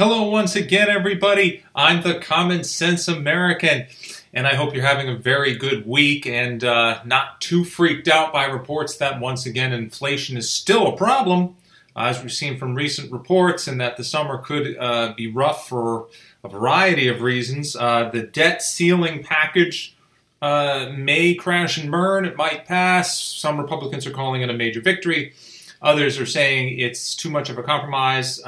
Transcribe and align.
Hello, 0.00 0.30
once 0.30 0.56
again, 0.56 0.88
everybody. 0.88 1.62
I'm 1.74 2.02
the 2.02 2.20
Common 2.20 2.64
Sense 2.64 3.06
American, 3.06 3.86
and 4.32 4.46
I 4.46 4.54
hope 4.54 4.74
you're 4.74 4.82
having 4.82 5.10
a 5.10 5.14
very 5.14 5.54
good 5.54 5.86
week 5.86 6.26
and 6.26 6.64
uh, 6.64 7.02
not 7.04 7.38
too 7.42 7.64
freaked 7.64 8.08
out 8.08 8.32
by 8.32 8.46
reports 8.46 8.96
that, 8.96 9.20
once 9.20 9.44
again, 9.44 9.74
inflation 9.74 10.38
is 10.38 10.50
still 10.50 10.86
a 10.86 10.96
problem, 10.96 11.54
as 11.94 12.22
we've 12.22 12.32
seen 12.32 12.58
from 12.58 12.74
recent 12.74 13.12
reports, 13.12 13.68
and 13.68 13.78
that 13.82 13.98
the 13.98 14.02
summer 14.02 14.38
could 14.38 14.74
uh, 14.78 15.12
be 15.18 15.30
rough 15.30 15.68
for 15.68 16.06
a 16.42 16.48
variety 16.48 17.06
of 17.06 17.20
reasons. 17.20 17.76
Uh, 17.76 18.08
the 18.10 18.22
debt 18.22 18.62
ceiling 18.62 19.22
package 19.22 19.94
uh, 20.40 20.90
may 20.96 21.34
crash 21.34 21.76
and 21.76 21.90
burn, 21.90 22.24
it 22.24 22.38
might 22.38 22.64
pass. 22.64 23.22
Some 23.22 23.60
Republicans 23.60 24.06
are 24.06 24.12
calling 24.12 24.40
it 24.40 24.48
a 24.48 24.54
major 24.54 24.80
victory, 24.80 25.34
others 25.82 26.18
are 26.18 26.24
saying 26.24 26.78
it's 26.78 27.14
too 27.14 27.28
much 27.28 27.50
of 27.50 27.58
a 27.58 27.62
compromise. 27.62 28.40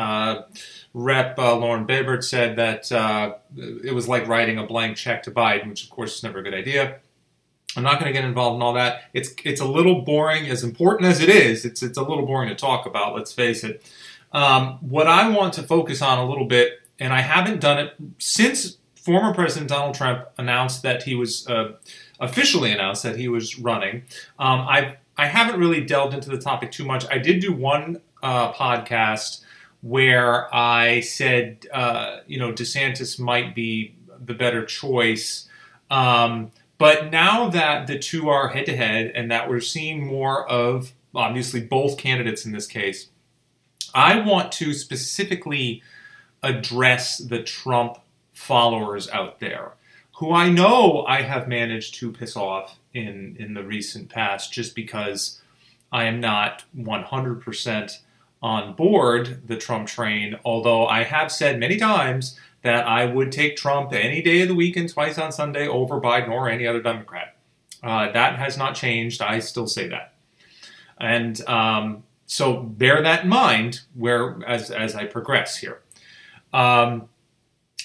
Rep 0.95 1.39
uh, 1.39 1.57
Lauren 1.57 1.87
Boebert 1.87 2.23
said 2.23 2.57
that 2.57 2.93
uh, 2.93 3.35
it 3.57 3.95
was 3.95 4.09
like 4.09 4.27
writing 4.29 4.59
a 4.59 4.67
blank 4.67 4.97
check 4.97 5.23
to 5.25 5.31
Biden, 5.31 5.69
which 5.69 5.85
of 5.85 5.91
course 5.91 6.17
is 6.17 6.23
never 6.23 6.41
a 6.41 6.43
good 6.43 6.55
idea. 6.55 6.99
I'm 7.77 7.83
not 7.83 7.99
going 7.99 8.13
to 8.13 8.19
get 8.19 8.27
involved 8.27 8.57
in 8.57 8.63
all 8.63 8.75
that. 8.75 9.05
It's 9.15 9.35
it's 9.45 9.61
a 9.61 9.67
little 9.67 10.03
boring, 10.03 10.49
as 10.49 10.63
important 10.63 11.09
as 11.09 11.21
it 11.21 11.29
is. 11.29 11.65
It's 11.65 11.83
it's 11.83 11.97
a 11.97 12.03
little 12.03 12.27
boring 12.27 12.49
to 12.51 12.55
talk 12.55 12.87
about. 12.87 13.15
Let's 13.15 13.33
face 13.33 13.65
it. 13.65 13.83
Um, 14.33 14.79
what 14.81 15.07
I 15.07 15.29
want 15.29 15.55
to 15.55 15.63
focus 15.63 16.03
on 16.03 16.19
a 16.19 16.29
little 16.29 16.47
bit, 16.47 16.81
and 16.99 17.13
I 17.13 17.21
haven't 17.21 17.61
done 17.61 17.79
it 17.79 17.95
since 18.19 18.77
former 18.95 19.35
President 19.35 19.69
Donald 19.69 19.95
Trump 19.95 20.27
announced 20.39 20.83
that 20.83 21.03
he 21.05 21.15
was 21.15 21.49
uh, 21.49 21.73
officially 22.21 22.71
announced 22.71 23.03
that 23.03 23.17
he 23.17 23.29
was 23.29 23.59
running. 23.59 24.05
Um, 24.39 24.61
I 24.61 24.97
I 25.17 25.27
haven't 25.27 25.59
really 25.59 25.83
delved 25.83 26.15
into 26.15 26.29
the 26.29 26.39
topic 26.39 26.73
too 26.73 26.85
much. 26.85 27.07
I 27.11 27.19
did 27.19 27.41
do 27.41 27.53
one 27.53 28.01
uh, 28.23 28.53
podcast 28.53 29.43
where 29.83 30.53
I 30.55 31.01
said, 31.01 31.67
uh, 31.73 32.21
you 32.27 32.39
know, 32.39 32.53
DeSantis 32.53 33.19
might 33.19 33.55
be 33.55 33.97
the 34.25 34.35
better 34.35 34.65
choice. 34.65 35.49
Um, 35.91 36.53
but 36.79 37.11
now 37.11 37.49
that 37.51 37.87
the 37.87 37.99
two 37.99 38.29
are 38.29 38.49
head 38.49 38.67
to 38.67 38.77
head 38.77 39.13
and 39.15 39.31
that 39.31 39.51
we're 39.51 39.61
seeing 39.61 40.07
more 40.07 40.49
of 40.49 40.93
obviously 41.15 41.61
both 41.61 41.99
candidates 41.99 42.47
in 42.47 42.53
this 42.53 42.67
case, 42.67 43.09
I 43.95 44.21
want 44.21 44.53
to 44.53 44.73
specifically 44.73 45.83
address 46.43 47.19
the 47.19 47.43
Trump 47.43 47.99
followers 48.33 49.09
out 49.11 49.41
there 49.41 49.73
who 50.17 50.33
I 50.33 50.51
know 50.51 51.05
I 51.07 51.23
have 51.23 51.49
managed 51.49 51.95
to 51.97 52.13
piss 52.13 52.37
off 52.37 52.79
in, 52.95 53.37
in 53.39 53.55
the 53.55 53.65
recent 53.65 54.09
past 54.09 54.53
just 54.53 54.75
because 54.75 55.41
I 55.91 56.05
am 56.05 56.21
not 56.21 56.63
100% 56.77 57.99
on 58.43 58.75
board 58.75 59.47
the 59.47 59.57
Trump 59.57 59.87
train, 59.87 60.37
although 60.45 60.87
I 60.87 61.05
have 61.05 61.31
said 61.31 61.61
many 61.61 61.77
times 61.77 62.39
that 62.63 62.87
I 62.87 63.05
would 63.07 63.31
take 63.31 63.57
Trump 63.57 63.93
any 63.93 64.23
day 64.23 64.43
of 64.43 64.49
the 64.49 64.55
week 64.55 64.77
and 64.77 64.89
twice 64.89 65.19
on 65.19 65.33
Sunday 65.33 65.69
over 65.69 66.01
Biden 66.01 66.31
or 66.31 66.49
any 66.49 66.67
other 66.67 66.83
Democrat. 66.83 67.37
Uh, 67.83 68.11
that 68.13 68.39
has 68.39 68.57
not 68.57 68.75
changed. 68.75 69.21
I 69.21 69.41
still 69.41 69.67
say 69.67 69.89
that. 69.89 70.15
And 71.01 71.41
um, 71.49 72.05
so 72.27 72.63
bear 72.63 73.03
that 73.03 73.25
in 73.25 73.29
mind 73.29 73.81
where 73.95 74.39
as, 74.47 74.71
as 74.71 74.95
I 74.95 75.07
progress 75.07 75.59
here. 75.59 75.81
Um, 76.53 77.09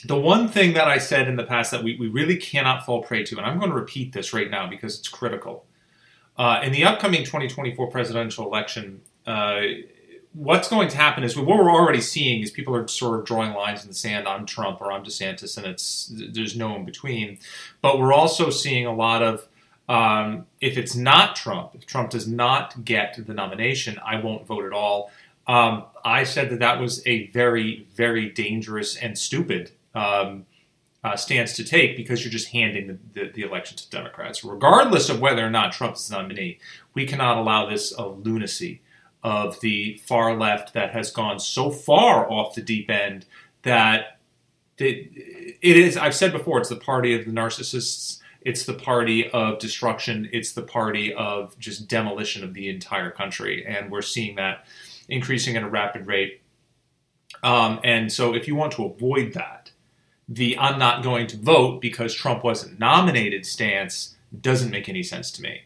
the 0.05 0.17
one 0.17 0.47
thing 0.47 0.73
that 0.73 0.87
I 0.87 0.99
said 0.99 1.27
in 1.27 1.35
the 1.35 1.43
past 1.43 1.71
that 1.71 1.83
we, 1.83 1.97
we 1.97 2.07
really 2.07 2.37
cannot 2.37 2.85
fall 2.85 3.01
prey 3.01 3.23
to, 3.23 3.37
and 3.37 3.45
I'm 3.45 3.57
going 3.57 3.71
to 3.71 3.75
repeat 3.75 4.13
this 4.13 4.33
right 4.33 4.49
now 4.49 4.67
because 4.67 4.99
it's 4.99 5.07
critical. 5.07 5.65
Uh, 6.37 6.61
in 6.63 6.71
the 6.71 6.83
upcoming 6.83 7.23
2024 7.23 7.89
presidential 7.89 8.45
election, 8.45 9.01
uh, 9.25 9.61
what's 10.37 10.69
going 10.69 10.87
to 10.87 10.97
happen 10.97 11.23
is 11.23 11.35
what 11.35 11.47
we're 11.47 11.71
already 11.71 12.01
seeing 12.01 12.43
is 12.43 12.51
people 12.51 12.75
are 12.75 12.87
sort 12.87 13.19
of 13.19 13.25
drawing 13.25 13.53
lines 13.53 13.81
in 13.81 13.89
the 13.89 13.95
sand. 13.95 14.27
I'm 14.27 14.45
Trump 14.45 14.79
or 14.81 14.91
I'm 14.91 15.03
DeSantis, 15.03 15.57
and 15.57 15.65
it's 15.65 16.11
there's 16.13 16.55
no 16.55 16.75
in 16.75 16.85
between. 16.85 17.39
But 17.81 17.97
we're 17.97 18.13
also 18.13 18.51
seeing 18.51 18.85
a 18.85 18.93
lot 18.93 19.23
of 19.23 19.47
um, 19.89 20.45
if 20.61 20.77
it's 20.77 20.95
not 20.95 21.35
Trump, 21.35 21.71
if 21.73 21.85
Trump 21.85 22.11
does 22.11 22.27
not 22.27 22.85
get 22.85 23.17
the 23.25 23.33
nomination, 23.33 23.99
I 24.05 24.19
won't 24.19 24.45
vote 24.45 24.65
at 24.65 24.73
all. 24.73 25.11
Um, 25.47 25.85
I 26.03 26.23
said 26.23 26.49
that 26.49 26.59
that 26.59 26.79
was 26.79 27.05
a 27.07 27.27
very, 27.27 27.87
very 27.95 28.29
dangerous 28.29 28.97
and 28.97 29.17
stupid 29.17 29.71
um, 29.95 30.45
uh, 31.05 31.15
stance 31.15 31.55
to 31.55 31.63
take 31.63 31.95
because 31.95 32.23
you're 32.23 32.31
just 32.31 32.49
handing 32.49 32.87
the, 32.87 32.97
the, 33.13 33.31
the, 33.31 33.41
election 33.43 33.77
to 33.77 33.89
Democrats. 33.89 34.43
Regardless 34.43 35.07
of 35.07 35.21
whether 35.21 35.45
or 35.45 35.49
not 35.49 35.71
Trump 35.71 35.95
is 35.95 36.09
the 36.09 36.17
nominee, 36.17 36.59
we 36.93 37.05
cannot 37.05 37.37
allow 37.37 37.69
this 37.69 37.97
uh, 37.97 38.07
lunacy 38.07 38.81
of 39.27 39.59
the 39.59 40.01
far 40.05 40.37
left 40.37 40.73
that 40.73 40.91
has 40.91 41.11
gone 41.11 41.37
so 41.37 41.69
far 41.69 42.31
off 42.31 42.55
the 42.55 42.61
deep 42.61 42.89
end 42.89 43.25
that 43.63 44.19
it, 44.77 45.11
it 45.61 45.75
is, 45.75 45.97
I've 45.97 46.15
said 46.15 46.31
before, 46.31 46.59
it's 46.59 46.69
the 46.69 46.77
party 46.77 47.13
of 47.13 47.25
the 47.25 47.31
narcissists. 47.31 48.21
It's 48.39 48.63
the 48.63 48.73
party 48.73 49.29
of 49.31 49.59
destruction. 49.59 50.29
It's 50.31 50.53
the 50.53 50.61
party 50.61 51.13
of 51.13 51.59
just 51.59 51.89
demolition 51.89 52.41
of 52.41 52.53
the 52.53 52.69
entire 52.69 53.11
country. 53.11 53.65
And 53.67 53.91
we're 53.91 54.01
seeing 54.01 54.37
that 54.37 54.65
increasing 55.09 55.57
at 55.57 55.63
a 55.63 55.69
rapid 55.69 56.07
rate. 56.07 56.39
Um, 57.43 57.81
and 57.83 58.09
so, 58.09 58.33
if 58.33 58.47
you 58.47 58.55
want 58.55 58.71
to 58.73 58.85
avoid 58.85 59.33
that, 59.33 59.71
the 60.29 60.57
I'm 60.57 60.79
not 60.79 61.03
going 61.03 61.27
to 61.27 61.37
vote 61.37 61.81
because 61.81 62.13
Trump 62.13 62.45
wasn't 62.45 62.79
nominated 62.79 63.45
stance 63.45 64.15
doesn't 64.39 64.71
make 64.71 64.87
any 64.87 65.03
sense 65.03 65.31
to 65.31 65.41
me. 65.41 65.63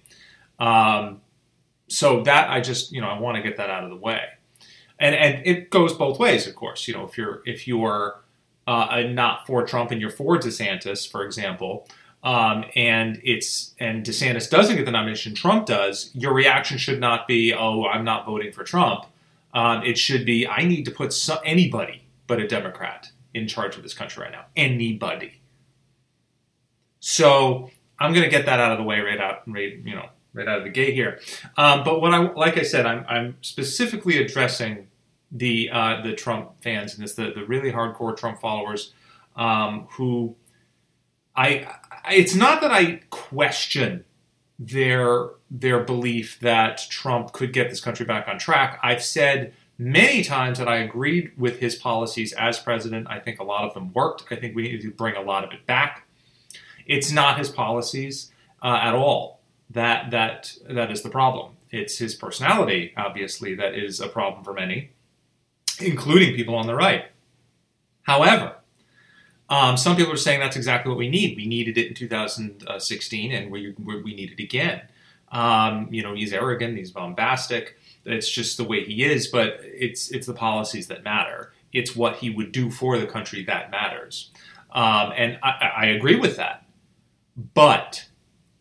Um, 0.57 1.21
so 1.91 2.23
that 2.23 2.49
I 2.49 2.61
just 2.61 2.91
you 2.91 3.01
know 3.01 3.07
I 3.07 3.19
want 3.19 3.35
to 3.35 3.43
get 3.43 3.57
that 3.57 3.69
out 3.69 3.83
of 3.83 3.89
the 3.89 3.95
way, 3.95 4.21
and 4.97 5.13
and 5.13 5.45
it 5.45 5.69
goes 5.69 5.93
both 5.93 6.19
ways, 6.19 6.47
of 6.47 6.55
course. 6.55 6.87
You 6.87 6.93
know, 6.93 7.05
if 7.05 7.17
you're 7.17 7.41
if 7.45 7.67
you 7.67 7.83
are 7.83 8.21
uh, 8.65 9.03
not 9.09 9.45
for 9.45 9.65
Trump 9.65 9.91
and 9.91 9.99
you're 9.99 10.09
for 10.09 10.37
DeSantis, 10.39 11.09
for 11.09 11.25
example, 11.25 11.87
um, 12.23 12.63
and 12.75 13.19
it's 13.23 13.75
and 13.79 14.05
DeSantis 14.05 14.49
doesn't 14.49 14.77
get 14.77 14.85
the 14.85 14.91
nomination, 14.91 15.35
Trump 15.35 15.65
does. 15.65 16.11
Your 16.13 16.33
reaction 16.33 16.77
should 16.77 16.99
not 16.99 17.27
be, 17.27 17.53
"Oh, 17.53 17.85
I'm 17.85 18.05
not 18.05 18.25
voting 18.25 18.53
for 18.53 18.63
Trump." 18.63 19.05
Um, 19.53 19.83
it 19.83 19.97
should 19.97 20.25
be, 20.25 20.47
"I 20.47 20.63
need 20.63 20.85
to 20.85 20.91
put 20.91 21.11
so, 21.11 21.39
anybody 21.43 22.03
but 22.27 22.39
a 22.39 22.47
Democrat 22.47 23.09
in 23.33 23.47
charge 23.47 23.75
of 23.75 23.83
this 23.83 23.93
country 23.93 24.23
right 24.23 24.31
now. 24.31 24.45
Anybody." 24.55 25.41
So 27.01 27.69
I'm 27.99 28.13
going 28.13 28.23
to 28.23 28.29
get 28.29 28.45
that 28.45 28.59
out 28.59 28.71
of 28.71 28.77
the 28.77 28.83
way 28.83 28.99
right 29.01 29.19
out, 29.19 29.41
right, 29.47 29.77
you 29.83 29.95
know, 29.95 30.07
right 30.33 30.47
out 30.47 30.59
of 30.59 30.63
the 30.63 30.69
gate 30.69 30.93
here. 30.93 31.19
Um, 31.57 31.83
but 31.83 32.01
what 32.01 32.13
I 32.13 32.31
like 32.31 32.57
I 32.57 32.63
said, 32.63 32.85
I'm, 32.85 33.05
I'm 33.07 33.37
specifically 33.41 34.17
addressing 34.17 34.87
the 35.31 35.69
uh, 35.71 36.01
the 36.01 36.13
Trump 36.13 36.51
fans 36.61 36.93
and 36.93 37.03
this 37.03 37.13
the, 37.13 37.31
the 37.33 37.45
really 37.45 37.71
hardcore 37.71 38.15
Trump 38.15 38.39
followers 38.39 38.93
um, 39.35 39.87
who 39.91 40.35
I, 41.35 41.67
I 42.03 42.15
it's 42.15 42.35
not 42.35 42.61
that 42.61 42.71
I 42.71 43.01
question 43.09 44.05
their 44.59 45.29
their 45.49 45.83
belief 45.83 46.39
that 46.41 46.85
Trump 46.89 47.31
could 47.31 47.53
get 47.53 47.69
this 47.69 47.81
country 47.81 48.05
back 48.05 48.27
on 48.27 48.37
track. 48.37 48.79
I've 48.83 49.03
said 49.03 49.53
many 49.77 50.23
times 50.23 50.59
that 50.59 50.67
I 50.67 50.77
agreed 50.77 51.31
with 51.37 51.59
his 51.59 51.75
policies 51.75 52.33
as 52.33 52.59
president. 52.59 53.07
I 53.09 53.19
think 53.19 53.39
a 53.39 53.43
lot 53.43 53.65
of 53.65 53.73
them 53.73 53.91
worked. 53.93 54.25
I 54.31 54.35
think 54.35 54.55
we 54.55 54.63
need 54.63 54.81
to 54.81 54.91
bring 54.91 55.15
a 55.15 55.21
lot 55.21 55.43
of 55.43 55.51
it 55.51 55.65
back. 55.65 56.07
It's 56.85 57.11
not 57.11 57.37
his 57.37 57.49
policies 57.49 58.31
uh, 58.61 58.79
at 58.81 58.93
all 58.93 59.40
that 59.73 60.11
that 60.11 60.53
that 60.69 60.91
is 60.91 61.01
the 61.01 61.09
problem. 61.09 61.53
It's 61.69 61.97
his 61.97 62.15
personality, 62.15 62.93
obviously, 62.97 63.55
that 63.55 63.75
is 63.75 63.99
a 63.99 64.07
problem 64.07 64.43
for 64.43 64.53
many, 64.53 64.91
including 65.79 66.35
people 66.35 66.55
on 66.55 66.67
the 66.67 66.75
right. 66.75 67.05
However, 68.03 68.55
um, 69.49 69.77
some 69.77 69.95
people 69.95 70.13
are 70.13 70.17
saying 70.17 70.39
that's 70.39 70.57
exactly 70.57 70.89
what 70.89 70.97
we 70.97 71.09
need. 71.09 71.37
We 71.37 71.45
needed 71.45 71.77
it 71.77 71.87
in 71.87 71.93
2016, 71.93 73.31
and 73.31 73.51
we 73.51 73.73
we 73.77 74.13
need 74.13 74.31
it 74.31 74.41
again. 74.41 74.81
Um, 75.31 75.87
you 75.91 76.03
know, 76.03 76.13
he's 76.13 76.33
arrogant, 76.33 76.77
he's 76.77 76.91
bombastic. 76.91 77.77
It's 78.03 78.29
just 78.29 78.57
the 78.57 78.63
way 78.63 78.83
he 78.83 79.03
is. 79.03 79.27
But 79.27 79.59
it's 79.61 80.11
it's 80.11 80.27
the 80.27 80.33
policies 80.33 80.87
that 80.87 81.03
matter. 81.03 81.53
It's 81.71 81.95
what 81.95 82.17
he 82.17 82.29
would 82.29 82.51
do 82.51 82.69
for 82.69 82.97
the 82.97 83.07
country 83.07 83.43
that 83.45 83.71
matters. 83.71 84.31
Um, 84.71 85.13
and 85.15 85.37
I, 85.41 85.71
I 85.77 85.85
agree 85.87 86.15
with 86.15 86.37
that. 86.37 86.65
But 87.53 88.05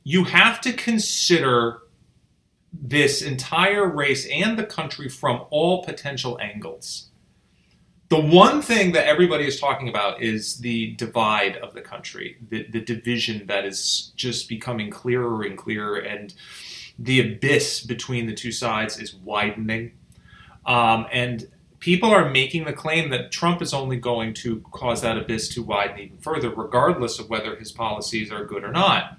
you 0.03 0.25
have 0.25 0.61
to 0.63 0.73
consider 0.73 1.83
this 2.73 3.23
entire 3.23 3.89
race 3.89 4.27
and 4.31 4.59
the 4.59 4.65
country 4.65 5.09
from 5.09 5.45
all 5.51 5.85
potential 5.85 6.39
angles. 6.41 7.09
The 8.09 8.21
one 8.21 8.61
thing 8.61 8.93
that 8.93 9.07
everybody 9.07 9.47
is 9.47 9.61
talking 9.61 9.89
about 9.89 10.21
is 10.21 10.59
the 10.59 10.95
divide 10.95 11.57
of 11.57 11.75
the 11.75 11.81
country, 11.81 12.39
the, 12.49 12.67
the 12.71 12.81
division 12.81 13.47
that 13.47 13.65
is 13.65 14.13
just 14.17 14.49
becoming 14.49 14.91
clearer 14.91 15.43
and 15.43 15.57
clearer, 15.57 15.99
and 15.99 16.35
the 16.99 17.21
abyss 17.21 17.81
between 17.81 18.27
the 18.27 18.35
two 18.35 18.51
sides 18.51 18.99
is 18.99 19.15
widening. 19.15 19.93
Um, 20.67 21.07
and 21.13 21.49
people 21.79 22.11
are 22.11 22.29
making 22.29 22.65
the 22.65 22.73
claim 22.73 23.11
that 23.11 23.31
Trump 23.31 23.63
is 23.63 23.73
only 23.73 23.97
going 23.97 24.35
to 24.35 24.61
cause 24.73 25.03
that 25.03 25.17
abyss 25.17 25.49
to 25.51 25.63
widen 25.63 25.99
even 25.99 26.19
further, 26.19 26.51
regardless 26.51 27.19
of 27.19 27.31
whether 27.31 27.57
his 27.57 27.73
policies 27.73 28.31
are 28.33 28.45
good 28.45 28.65
or 28.65 28.73
not. 28.73 29.19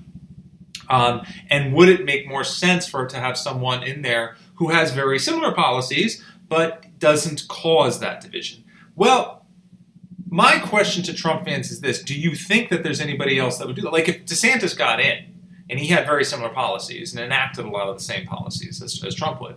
Um, 0.89 1.25
and 1.50 1.74
would 1.74 1.89
it 1.89 2.06
make 2.06 2.28
more 2.28 2.44
sense 2.44 2.88
for 2.88 3.06
it 3.06 3.10
to 3.12 3.18
have 3.18 3.38
someone 3.38 3.83
in 3.83 4.01
there 4.01 4.36
who 4.56 4.69
has 4.69 4.92
very 4.92 5.19
similar 5.19 5.54
policies 5.54 6.24
but 6.48 6.86
doesn't 7.00 7.48
cause 7.48 8.00
that 8.00 8.22
division? 8.22 8.63
Well, 8.95 9.45
my 10.30 10.60
question 10.60 11.04
to 11.04 11.13
Trump 11.13 11.45
fans 11.45 11.72
is 11.72 11.81
this: 11.81 12.01
Do 12.01 12.18
you 12.18 12.36
think 12.36 12.69
that 12.69 12.83
there's 12.83 13.01
anybody 13.01 13.38
else 13.38 13.57
that 13.57 13.68
would 13.68 13.75
do 13.75 13.83
that? 13.83 13.94
Like 13.94 14.07
if 14.07 14.25
DeSantis 14.25 14.78
got 14.78 15.00
in 15.00 15.25
and 15.69 15.80
he 15.80 15.88
had 15.88 16.06
very 16.06 16.24
similar 16.24 16.50
policies 16.50 17.13
and 17.13 17.24
enacted 17.24 17.66
a 17.66 17.69
lot 17.69 17.89
of 17.89 17.98
the 17.98 18.04
same 18.04 18.25
policies 18.25 18.81
as, 18.81 19.04
as 19.04 19.13
Trump 19.13 19.42
would, 19.42 19.56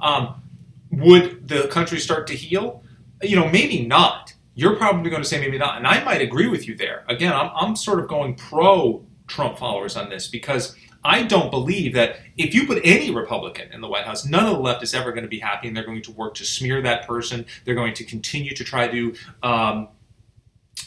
um, 0.00 0.42
would 0.90 1.48
the 1.48 1.68
country 1.68 1.98
start 1.98 2.26
to 2.28 2.34
heal? 2.34 2.82
You 3.22 3.36
know, 3.36 3.48
maybe 3.48 3.84
not. 3.86 4.34
You're 4.54 4.76
probably 4.76 5.10
going 5.10 5.22
to 5.22 5.28
say 5.28 5.40
maybe 5.40 5.58
not, 5.58 5.76
and 5.76 5.86
I 5.86 6.02
might 6.04 6.20
agree 6.20 6.46
with 6.46 6.68
you 6.68 6.76
there. 6.76 7.04
Again, 7.08 7.32
I'm, 7.32 7.50
I'm 7.54 7.76
sort 7.76 7.98
of 7.98 8.08
going 8.08 8.36
pro 8.36 9.04
Trump 9.34 9.58
followers 9.58 9.96
on 9.96 10.08
this 10.08 10.28
because 10.28 10.76
I 11.04 11.24
don't 11.24 11.50
believe 11.50 11.92
that 11.94 12.20
if 12.38 12.54
you 12.54 12.66
put 12.66 12.80
any 12.82 13.10
Republican 13.10 13.72
in 13.72 13.80
the 13.80 13.88
White 13.88 14.04
House, 14.04 14.24
none 14.24 14.46
of 14.46 14.52
the 14.52 14.62
left 14.62 14.82
is 14.82 14.94
ever 14.94 15.10
going 15.10 15.24
to 15.24 15.28
be 15.28 15.40
happy, 15.40 15.68
and 15.68 15.76
they're 15.76 15.84
going 15.84 16.02
to 16.02 16.12
work 16.12 16.34
to 16.36 16.44
smear 16.44 16.80
that 16.82 17.06
person. 17.06 17.44
They're 17.64 17.74
going 17.74 17.94
to 17.94 18.04
continue 18.04 18.54
to 18.54 18.64
try 18.64 18.88
to 18.88 19.14
um, 19.42 19.88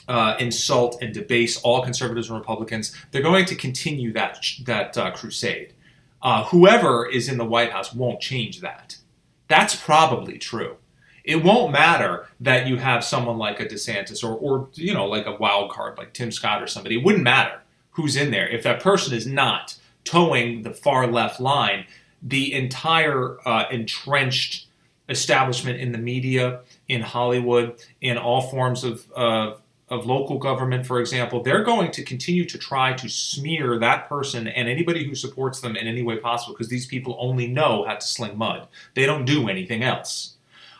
uh, 0.07 0.35
insult 0.39 1.01
and 1.01 1.13
debase 1.13 1.57
all 1.61 1.83
conservatives 1.83 2.29
and 2.29 2.39
Republicans. 2.39 2.95
They're 3.11 3.21
going 3.21 3.45
to 3.45 3.55
continue 3.55 4.11
that 4.13 4.43
that 4.65 4.97
uh, 4.97 5.11
crusade. 5.11 5.73
Uh, 6.21 6.45
whoever 6.45 7.07
is 7.07 7.29
in 7.29 7.37
the 7.37 7.45
White 7.45 7.71
House 7.71 7.93
won't 7.93 8.19
change 8.19 8.61
that. 8.61 8.97
That's 9.47 9.75
probably 9.75 10.39
true. 10.39 10.77
It 11.23 11.43
won't 11.43 11.73
matter 11.73 12.27
that 12.39 12.67
you 12.67 12.77
have 12.77 13.03
someone 13.03 13.37
like 13.37 13.59
a 13.59 13.65
DeSantis 13.65 14.23
or, 14.23 14.35
or 14.35 14.69
you 14.73 14.93
know, 14.93 15.05
like 15.05 15.27
a 15.27 15.35
wild 15.35 15.69
card 15.71 15.97
like 15.97 16.13
Tim 16.13 16.31
Scott 16.31 16.63
or 16.63 16.67
somebody. 16.67 16.97
It 16.97 17.03
wouldn't 17.03 17.23
matter 17.23 17.61
who's 17.97 18.15
in 18.15 18.31
there 18.31 18.47
if 18.47 18.63
that 18.63 18.79
person 18.79 19.15
is 19.15 19.27
not 19.27 19.75
toeing 20.05 20.61
the 20.61 20.71
far 20.71 21.07
left 21.07 21.41
line, 21.41 21.85
the 22.21 22.53
entire 22.53 23.37
uh, 23.45 23.65
entrenched 23.69 24.67
establishment 25.09 25.79
in 25.79 25.91
the 25.91 25.97
media, 25.97 26.61
in 26.87 27.01
Hollywood, 27.01 27.75
in 27.99 28.17
all 28.17 28.41
forms 28.41 28.83
of, 28.83 29.11
of 29.89 30.05
local 30.05 30.37
government, 30.37 30.85
for 30.85 30.99
example, 30.99 31.41
they're 31.41 31.63
going 31.63 31.91
to 31.91 32.03
continue 32.03 32.45
to 32.45 32.57
try 32.57 32.93
to 32.93 33.09
smear 33.09 33.79
that 33.79 34.07
person 34.07 34.47
and 34.47 34.69
anybody 34.69 35.05
who 35.05 35.15
supports 35.15 35.59
them 35.61 35.75
in 35.75 35.87
any 35.87 36.03
way 36.03 36.17
possible 36.17 36.53
because 36.53 36.69
these 36.69 36.85
people 36.85 37.17
only 37.19 37.47
know 37.47 37.83
how 37.87 37.95
to 37.95 38.05
sling 38.05 38.37
mud. 38.37 38.67
They 38.93 39.05
don't 39.05 39.25
do 39.25 39.49
anything 39.49 39.81
else. 39.81 40.35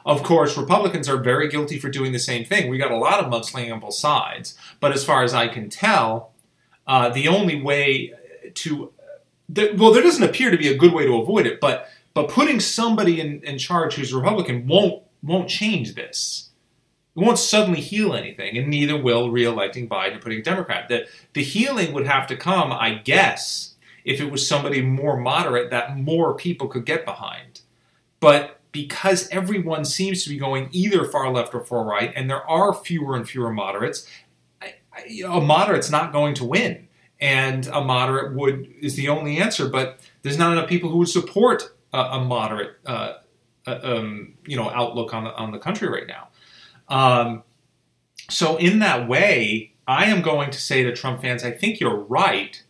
Of 0.05 0.23
course, 0.23 0.55
Republicans 0.55 1.09
are 1.09 1.17
very 1.17 1.49
guilty 1.49 1.79
for 1.79 1.89
doing 1.89 2.11
the 2.11 2.19
same 2.19 2.45
thing. 2.45 2.69
We 2.69 2.77
got 2.77 2.91
a 2.91 2.97
lot 2.97 3.19
of 3.19 3.31
mudslinging 3.31 3.73
on 3.73 3.79
both 3.79 3.95
sides, 3.95 4.57
but 4.79 4.93
as 4.93 5.03
far 5.03 5.23
as 5.23 5.33
I 5.33 5.47
can 5.47 5.69
tell, 5.69 6.31
uh, 6.87 7.09
the 7.09 7.27
only 7.27 7.61
way 7.61 8.13
to 8.55 8.91
well, 9.49 9.93
there 9.93 10.03
doesn't 10.03 10.23
appear 10.23 10.51
to 10.51 10.57
be 10.57 10.67
a 10.67 10.77
good 10.77 10.93
way 10.93 11.05
to 11.05 11.21
avoid 11.21 11.45
it, 11.45 11.59
but 11.59 11.89
but 12.13 12.29
putting 12.29 12.59
somebody 12.59 13.21
in, 13.21 13.41
in 13.43 13.57
charge 13.57 13.95
who's 13.95 14.13
Republican 14.13 14.67
won't 14.67 15.03
won't 15.23 15.49
change 15.49 15.95
this. 15.95 16.49
It 17.15 17.21
won't 17.21 17.39
suddenly 17.39 17.81
heal 17.81 18.13
anything, 18.13 18.57
and 18.57 18.67
neither 18.67 19.01
will 19.01 19.31
re-electing 19.31 19.89
Biden 19.89 20.13
and 20.13 20.21
putting 20.21 20.39
a 20.39 20.43
Democrat. 20.43 20.89
The 20.89 21.07
the 21.33 21.43
healing 21.43 21.93
would 21.93 22.07
have 22.07 22.27
to 22.27 22.37
come, 22.37 22.71
I 22.71 22.95
guess, 22.95 23.75
if 24.03 24.19
it 24.19 24.31
was 24.31 24.47
somebody 24.47 24.81
more 24.81 25.17
moderate 25.17 25.71
that 25.71 25.97
more 25.97 26.35
people 26.35 26.67
could 26.67 26.85
get 26.85 27.05
behind. 27.05 27.61
But 28.19 28.59
because 28.71 29.27
everyone 29.29 29.85
seems 29.85 30.23
to 30.23 30.29
be 30.29 30.37
going 30.37 30.69
either 30.71 31.05
far 31.05 31.31
left 31.31 31.55
or 31.55 31.63
far 31.63 31.83
right, 31.83 32.11
and 32.15 32.29
there 32.29 32.47
are 32.47 32.73
fewer 32.73 33.15
and 33.15 33.27
fewer 33.27 33.51
moderates, 33.51 34.07
I, 34.97 35.23
I, 35.25 35.37
a 35.37 35.41
moderate's 35.41 35.91
not 35.91 36.11
going 36.11 36.33
to 36.35 36.45
win 36.45 36.87
and 37.19 37.67
a 37.67 37.81
moderate 37.81 38.35
would 38.35 38.73
is 38.81 38.95
the 38.95 39.09
only 39.09 39.37
answer. 39.37 39.67
But 39.67 39.99
there's 40.21 40.37
not 40.37 40.51
enough 40.51 40.69
people 40.69 40.89
who 40.89 40.97
would 40.99 41.09
support 41.09 41.75
a, 41.93 41.99
a 41.99 42.23
moderate, 42.23 42.77
uh, 42.85 43.13
uh, 43.65 43.79
um, 43.83 44.35
you 44.45 44.55
know, 44.55 44.69
outlook 44.69 45.13
on 45.13 45.23
the 45.23 45.33
on 45.35 45.51
the 45.51 45.59
country 45.59 45.87
right 45.89 46.07
now. 46.07 46.27
Um, 46.89 47.43
so 48.29 48.57
in 48.57 48.79
that 48.79 49.07
way, 49.07 49.73
I 49.87 50.05
am 50.05 50.21
going 50.21 50.51
to 50.51 50.59
say 50.59 50.83
to 50.83 50.93
Trump 50.93 51.21
fans, 51.21 51.43
I 51.43 51.51
think 51.51 51.79
you're 51.79 51.97
right 51.97 52.61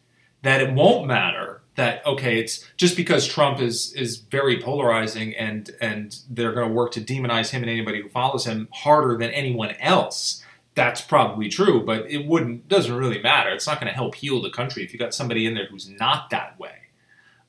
that 0.44 0.62
it 0.62 0.74
won't 0.74 1.08
matter 1.08 1.62
that 1.76 2.06
okay, 2.08 2.40
it's 2.40 2.66
just 2.78 2.96
because 2.96 3.28
Trump 3.28 3.60
is 3.60 3.94
is 3.94 4.18
very 4.18 4.62
polarizing 4.62 5.36
and 5.36 5.72
and 5.82 6.20
they're 6.30 6.54
going 6.54 6.68
to 6.68 6.74
work 6.74 6.92
to 6.94 7.02
demonize 7.02 7.50
him 7.50 7.62
and 7.62 7.70
anybody 7.70 8.02
who 8.02 8.10
follows 8.10 8.46
him 8.46 8.68
harder 8.72 9.18
than 9.18 9.30
anyone 9.32 9.76
else 9.80 10.44
that's 10.78 11.02
probably 11.02 11.50
true, 11.50 11.84
but 11.84 12.10
it 12.10 12.28
wouldn't 12.28 12.68
doesn't 12.68 12.94
really 12.94 13.20
matter. 13.20 13.50
It's 13.50 13.66
not 13.66 13.82
going 13.82 13.92
to 13.92 13.96
help 13.96 14.14
heal 14.14 14.44
the 14.44 14.52
country 14.52 14.84
if 14.84 14.94
you 14.94 15.00
got 15.00 15.12
somebody 15.12 15.48
in 15.48 15.56
there 15.56 15.66
who's 15.66 15.90
not 15.90 16.30
that 16.30 16.58
way. 16.60 16.76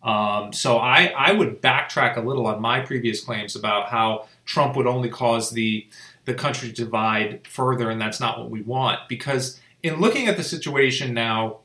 Um, 0.02 0.54
so 0.54 0.78
I, 0.78 1.12
I 1.14 1.32
would 1.32 1.60
backtrack 1.60 2.16
a 2.16 2.22
little 2.22 2.46
on 2.46 2.62
my 2.62 2.80
previous 2.80 3.20
claims 3.20 3.54
about 3.54 3.90
how 3.90 4.28
Trump 4.46 4.76
would 4.76 4.86
only 4.86 5.10
cause 5.10 5.50
the 5.50 5.86
the 6.24 6.32
country 6.32 6.68
to 6.70 6.74
divide 6.74 7.46
further, 7.46 7.90
and 7.90 8.00
that's 8.00 8.18
not 8.18 8.38
what 8.38 8.48
we 8.48 8.62
want. 8.62 9.00
Because 9.10 9.60
in 9.82 10.00
looking 10.00 10.26
at 10.26 10.38
the 10.38 10.42
situation 10.42 11.12
now, 11.12 11.58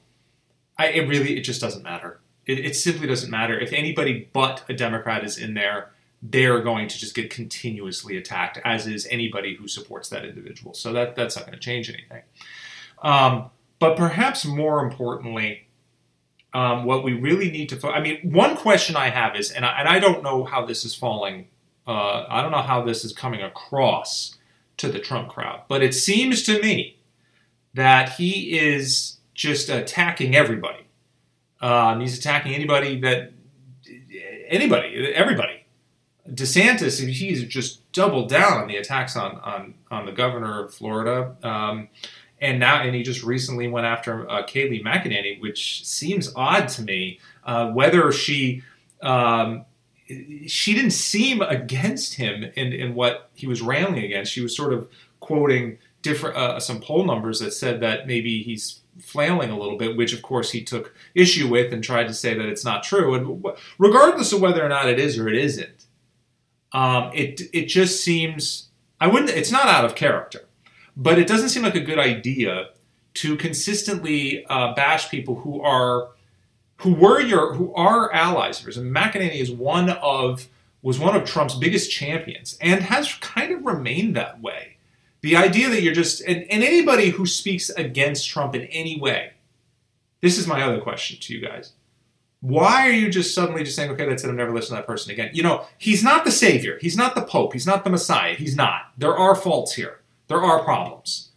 I, 0.77 0.87
it 0.87 1.07
really 1.07 1.37
it 1.37 1.43
just 1.43 1.61
doesn't 1.61 1.81
matter. 1.81 2.19
It, 2.45 2.59
it 2.59 2.75
simply 2.75 3.07
doesn't 3.07 3.31
matter 3.31 3.57
if 3.57 3.71
anybody 3.71 4.27
but 4.33 4.65
a 4.67 4.73
Democrat 4.73 5.23
is 5.23 5.37
in 5.37 5.53
there 5.53 5.92
they're 6.23 6.61
going 6.61 6.87
to 6.87 6.97
just 6.97 7.13
get 7.13 7.29
continuously 7.29 8.15
attacked, 8.15 8.57
as 8.63 8.87
is 8.87 9.05
anybody 9.11 9.55
who 9.55 9.67
supports 9.67 10.07
that 10.09 10.23
individual. 10.23 10.73
So 10.73 10.93
that 10.93 11.15
that's 11.15 11.35
not 11.35 11.45
going 11.45 11.53
to 11.53 11.59
change 11.59 11.89
anything. 11.89 12.23
Um, 13.01 13.49
but 13.79 13.97
perhaps 13.97 14.45
more 14.45 14.81
importantly, 14.81 15.67
um, 16.53 16.85
what 16.85 17.03
we 17.03 17.13
really 17.13 17.51
need 17.51 17.67
to. 17.69 17.75
Fo- 17.75 17.91
I 17.91 17.99
mean, 17.99 18.31
one 18.31 18.55
question 18.55 18.95
I 18.95 19.09
have 19.09 19.35
is, 19.35 19.51
and 19.51 19.65
I, 19.65 19.79
and 19.79 19.89
I 19.89 19.99
don't 19.99 20.23
know 20.23 20.45
how 20.45 20.65
this 20.65 20.85
is 20.85 20.95
falling. 20.95 21.47
Uh, 21.85 22.25
I 22.29 22.41
don't 22.41 22.51
know 22.51 22.61
how 22.61 22.81
this 22.83 23.03
is 23.03 23.11
coming 23.11 23.41
across 23.41 24.37
to 24.77 24.89
the 24.89 24.99
Trump 24.99 25.27
crowd, 25.27 25.63
but 25.67 25.83
it 25.83 25.93
seems 25.93 26.43
to 26.43 26.61
me 26.61 26.99
that 27.73 28.13
he 28.13 28.57
is 28.57 29.17
just 29.33 29.67
attacking 29.67 30.35
everybody. 30.35 30.85
Um, 31.59 31.99
he's 31.99 32.17
attacking 32.17 32.53
anybody 32.53 33.01
that 33.01 33.33
anybody, 34.47 35.13
everybody 35.13 35.52
DeSantis, 36.29 37.05
he's 37.07 37.43
just 37.45 37.91
doubled 37.91 38.29
down 38.29 38.61
on 38.61 38.67
the 38.67 38.77
attacks 38.77 39.15
on 39.15 39.37
on, 39.37 39.73
on 39.91 40.05
the 40.05 40.11
governor 40.11 40.63
of 40.63 40.73
Florida, 40.73 41.35
um, 41.43 41.89
and 42.39 42.59
now 42.59 42.81
and 42.81 42.95
he 42.95 43.03
just 43.03 43.23
recently 43.23 43.67
went 43.67 43.85
after 43.85 44.29
uh, 44.29 44.43
Kayleigh 44.43 44.83
McEnany, 44.83 45.41
which 45.41 45.85
seems 45.85 46.31
odd 46.35 46.69
to 46.69 46.81
me. 46.81 47.19
Uh, 47.45 47.71
whether 47.71 48.09
she 48.13 48.63
um, 49.01 49.65
she 50.47 50.73
didn't 50.73 50.91
seem 50.91 51.41
against 51.41 52.15
him 52.15 52.43
in, 52.55 52.73
in 52.73 52.95
what 52.95 53.29
he 53.33 53.47
was 53.47 53.61
railing 53.61 54.03
against. 54.03 54.31
She 54.31 54.41
was 54.41 54.55
sort 54.55 54.73
of 54.73 54.89
quoting 55.19 55.77
different 56.01 56.35
uh, 56.35 56.59
some 56.59 56.81
poll 56.81 57.05
numbers 57.05 57.39
that 57.39 57.51
said 57.53 57.79
that 57.81 58.07
maybe 58.07 58.43
he's 58.43 58.81
flailing 58.99 59.49
a 59.49 59.57
little 59.57 59.77
bit, 59.77 59.97
which 59.97 60.13
of 60.13 60.21
course 60.21 60.51
he 60.51 60.63
took 60.63 60.93
issue 61.15 61.47
with 61.47 61.73
and 61.73 61.83
tried 61.83 62.07
to 62.07 62.13
say 62.13 62.33
that 62.33 62.47
it's 62.47 62.65
not 62.65 62.83
true. 62.83 63.13
And 63.15 63.45
regardless 63.77 64.31
of 64.33 64.41
whether 64.41 64.63
or 64.63 64.69
not 64.69 64.89
it 64.89 64.99
is 64.99 65.17
or 65.17 65.27
it 65.27 65.35
isn't, 65.35 65.82
um, 66.73 67.11
it 67.13 67.41
it 67.53 67.65
just 67.65 68.03
seems 68.03 68.69
I 68.99 69.07
wouldn't. 69.07 69.29
It's 69.31 69.51
not 69.51 69.67
out 69.67 69.85
of 69.85 69.95
character, 69.95 70.45
but 70.95 71.19
it 71.19 71.27
doesn't 71.27 71.49
seem 71.49 71.63
like 71.63 71.75
a 71.75 71.81
good 71.81 71.99
idea 71.99 72.69
to 73.15 73.35
consistently 73.37 74.45
uh, 74.45 74.73
bash 74.73 75.09
people 75.09 75.35
who 75.35 75.61
are 75.61 76.09
who 76.77 76.93
were 76.93 77.21
your 77.21 77.53
who 77.53 77.73
are 77.75 78.11
allies 78.13 78.65
of 78.65 78.77
And 78.77 78.95
McEnany 78.95 79.39
is 79.39 79.51
one 79.51 79.89
of 79.89 80.47
was 80.81 80.99
one 80.99 81.15
of 81.15 81.25
Trump's 81.25 81.55
biggest 81.55 81.91
champions 81.91 82.57
and 82.59 82.81
has 82.83 83.13
kind 83.15 83.51
of 83.51 83.65
remained 83.65 84.15
that 84.15 84.41
way. 84.41 84.77
The 85.21 85.37
idea 85.37 85.69
that 85.69 85.81
you're 85.81 85.93
just 85.93 86.21
and, 86.21 86.43
and 86.49 86.63
anybody 86.63 87.09
who 87.09 87.25
speaks 87.25 87.69
against 87.69 88.27
Trump 88.27 88.55
in 88.55 88.63
any 88.63 88.99
way. 88.99 89.33
This 90.21 90.37
is 90.37 90.47
my 90.47 90.61
other 90.61 90.79
question 90.79 91.19
to 91.19 91.33
you 91.33 91.45
guys 91.45 91.73
why 92.43 92.85
are 92.85 92.91
you 92.91 93.09
just 93.09 93.33
suddenly 93.33 93.63
just 93.63 93.77
saying, 93.77 93.89
okay, 93.91 94.05
that's 94.05 94.25
it, 94.25 94.27
I'm 94.27 94.35
never 94.35 94.51
listening 94.51 94.75
to 94.75 94.81
that 94.81 94.85
person 94.85 95.13
again? 95.13 95.31
You 95.33 95.43
know, 95.43 95.65
he's 95.77 96.03
not 96.03 96.25
the 96.25 96.31
savior. 96.31 96.77
He's 96.81 96.97
not 96.97 97.15
the 97.15 97.21
pope. 97.21 97.53
He's 97.53 97.65
not 97.65 97.85
the 97.85 97.89
messiah. 97.89 98.35
He's 98.35 98.53
not. 98.53 98.91
There 98.97 99.17
are 99.17 99.33
faults 99.33 99.75
here. 99.75 100.01
There 100.27 100.43
are 100.43 100.61
problems. 100.61 101.29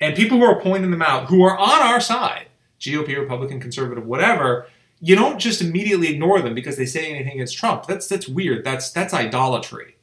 And 0.00 0.16
people 0.16 0.38
who 0.38 0.44
are 0.44 0.60
pointing 0.60 0.90
them 0.90 1.00
out, 1.00 1.26
who 1.26 1.44
are 1.44 1.56
on 1.56 1.80
our 1.80 2.00
side, 2.00 2.48
GOP, 2.80 3.16
Republican, 3.16 3.60
conservative, 3.60 4.04
whatever, 4.04 4.66
you 5.00 5.14
don't 5.14 5.38
just 5.38 5.62
immediately 5.62 6.08
ignore 6.08 6.42
them 6.42 6.56
because 6.56 6.76
they 6.76 6.86
say 6.86 7.08
anything 7.08 7.34
against 7.34 7.56
Trump. 7.56 7.86
That's 7.86 8.08
that's 8.08 8.26
weird. 8.26 8.64
That's 8.64 8.90
that's 8.90 9.14
idolatry. 9.14 9.96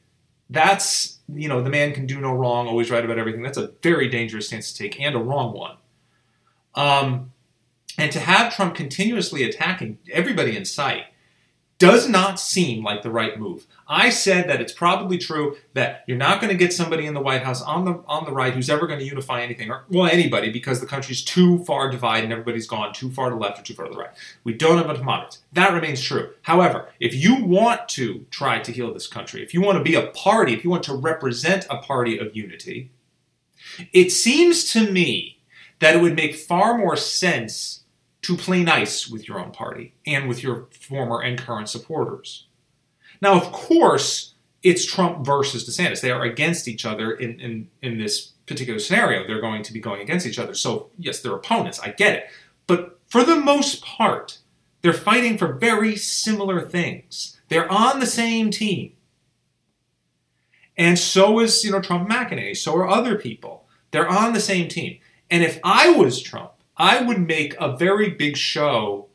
That's 0.48 1.18
you 1.28 1.48
know, 1.50 1.62
the 1.62 1.68
man 1.68 1.92
can 1.92 2.06
do 2.06 2.18
no 2.18 2.32
wrong, 2.32 2.66
always 2.66 2.90
right 2.90 3.04
about 3.04 3.18
everything. 3.18 3.42
That's 3.42 3.58
a 3.58 3.72
very 3.82 4.08
dangerous 4.08 4.46
stance 4.46 4.72
to 4.72 4.78
take 4.78 4.98
and 4.98 5.14
a 5.14 5.18
wrong 5.18 5.52
one. 5.52 5.76
Um, 6.74 7.33
and 7.98 8.10
to 8.12 8.20
have 8.20 8.54
Trump 8.54 8.74
continuously 8.74 9.42
attacking 9.42 9.98
everybody 10.12 10.56
in 10.56 10.64
sight 10.64 11.04
does 11.76 12.08
not 12.08 12.38
seem 12.38 12.84
like 12.84 13.02
the 13.02 13.10
right 13.10 13.38
move. 13.38 13.66
I 13.88 14.08
said 14.08 14.48
that 14.48 14.60
it's 14.60 14.72
probably 14.72 15.18
true 15.18 15.56
that 15.74 16.04
you're 16.06 16.16
not 16.16 16.40
going 16.40 16.52
to 16.52 16.56
get 16.56 16.72
somebody 16.72 17.04
in 17.04 17.14
the 17.14 17.20
White 17.20 17.42
House 17.42 17.60
on 17.60 17.84
the 17.84 18.02
on 18.06 18.24
the 18.24 18.32
right 18.32 18.54
who's 18.54 18.70
ever 18.70 18.86
going 18.86 19.00
to 19.00 19.04
unify 19.04 19.42
anything, 19.42 19.70
or 19.70 19.84
well, 19.90 20.06
anybody, 20.06 20.50
because 20.52 20.80
the 20.80 20.86
country's 20.86 21.22
too 21.22 21.64
far 21.64 21.90
divided 21.90 22.24
and 22.24 22.32
everybody's 22.32 22.68
gone 22.68 22.92
too 22.94 23.10
far 23.10 23.28
to 23.28 23.34
the 23.34 23.40
left 23.40 23.58
or 23.58 23.62
too 23.62 23.74
far 23.74 23.86
to 23.86 23.92
the 23.92 23.98
right. 23.98 24.10
We 24.44 24.54
don't 24.54 24.76
have 24.78 24.88
enough 24.88 25.02
moderates. 25.02 25.40
That 25.52 25.74
remains 25.74 26.00
true. 26.00 26.30
However, 26.42 26.88
if 27.00 27.12
you 27.12 27.44
want 27.44 27.88
to 27.90 28.24
try 28.30 28.60
to 28.60 28.72
heal 28.72 28.94
this 28.94 29.08
country, 29.08 29.42
if 29.42 29.52
you 29.52 29.60
want 29.60 29.76
to 29.76 29.84
be 29.84 29.96
a 29.96 30.06
party, 30.12 30.54
if 30.54 30.62
you 30.62 30.70
want 30.70 30.84
to 30.84 30.94
represent 30.94 31.66
a 31.68 31.78
party 31.78 32.18
of 32.18 32.36
unity, 32.36 32.92
It 33.92 34.10
seems 34.10 34.70
to 34.72 34.90
me 34.90 35.38
that 35.80 35.96
it 35.96 36.00
would 36.02 36.16
make 36.16 36.34
far 36.34 36.78
more 36.78 36.96
sense 36.96 37.83
to 38.24 38.36
play 38.36 38.62
nice 38.62 39.08
with 39.08 39.28
your 39.28 39.38
own 39.38 39.50
party 39.50 39.94
and 40.06 40.28
with 40.28 40.42
your 40.42 40.68
former 40.80 41.20
and 41.20 41.38
current 41.38 41.68
supporters. 41.68 42.46
Now, 43.20 43.34
of 43.34 43.52
course, 43.52 44.34
it's 44.62 44.86
Trump 44.86 45.26
versus 45.26 45.68
DeSantis. 45.68 46.00
They 46.00 46.10
are 46.10 46.22
against 46.22 46.66
each 46.66 46.86
other 46.86 47.12
in, 47.12 47.38
in, 47.38 47.68
in 47.82 47.98
this 47.98 48.32
particular 48.46 48.80
scenario. 48.80 49.26
They're 49.26 49.42
going 49.42 49.62
to 49.62 49.72
be 49.72 49.80
going 49.80 50.00
against 50.00 50.26
each 50.26 50.38
other. 50.38 50.54
So, 50.54 50.90
yes, 50.98 51.20
they're 51.20 51.34
opponents. 51.34 51.78
I 51.80 51.90
get 51.90 52.16
it. 52.16 52.26
But 52.66 52.98
for 53.08 53.24
the 53.24 53.36
most 53.36 53.84
part, 53.84 54.38
they're 54.80 54.94
fighting 54.94 55.36
for 55.36 55.52
very 55.52 55.96
similar 55.96 56.62
things. 56.62 57.38
They're 57.48 57.70
on 57.70 58.00
the 58.00 58.06
same 58.06 58.50
team. 58.50 58.94
And 60.78 60.98
so 60.98 61.40
is, 61.40 61.62
you 61.62 61.70
know, 61.70 61.80
Trump 61.82 62.08
McEnany. 62.08 62.56
So 62.56 62.74
are 62.74 62.88
other 62.88 63.16
people. 63.16 63.68
They're 63.90 64.08
on 64.08 64.32
the 64.32 64.40
same 64.40 64.68
team. 64.68 64.98
And 65.30 65.44
if 65.44 65.60
I 65.62 65.90
was 65.90 66.22
Trump, 66.22 66.53
I 66.76 67.02
would 67.02 67.20
make 67.20 67.54
a 67.60 67.76
very 67.76 68.10
big 68.10 68.36
show 68.36 69.06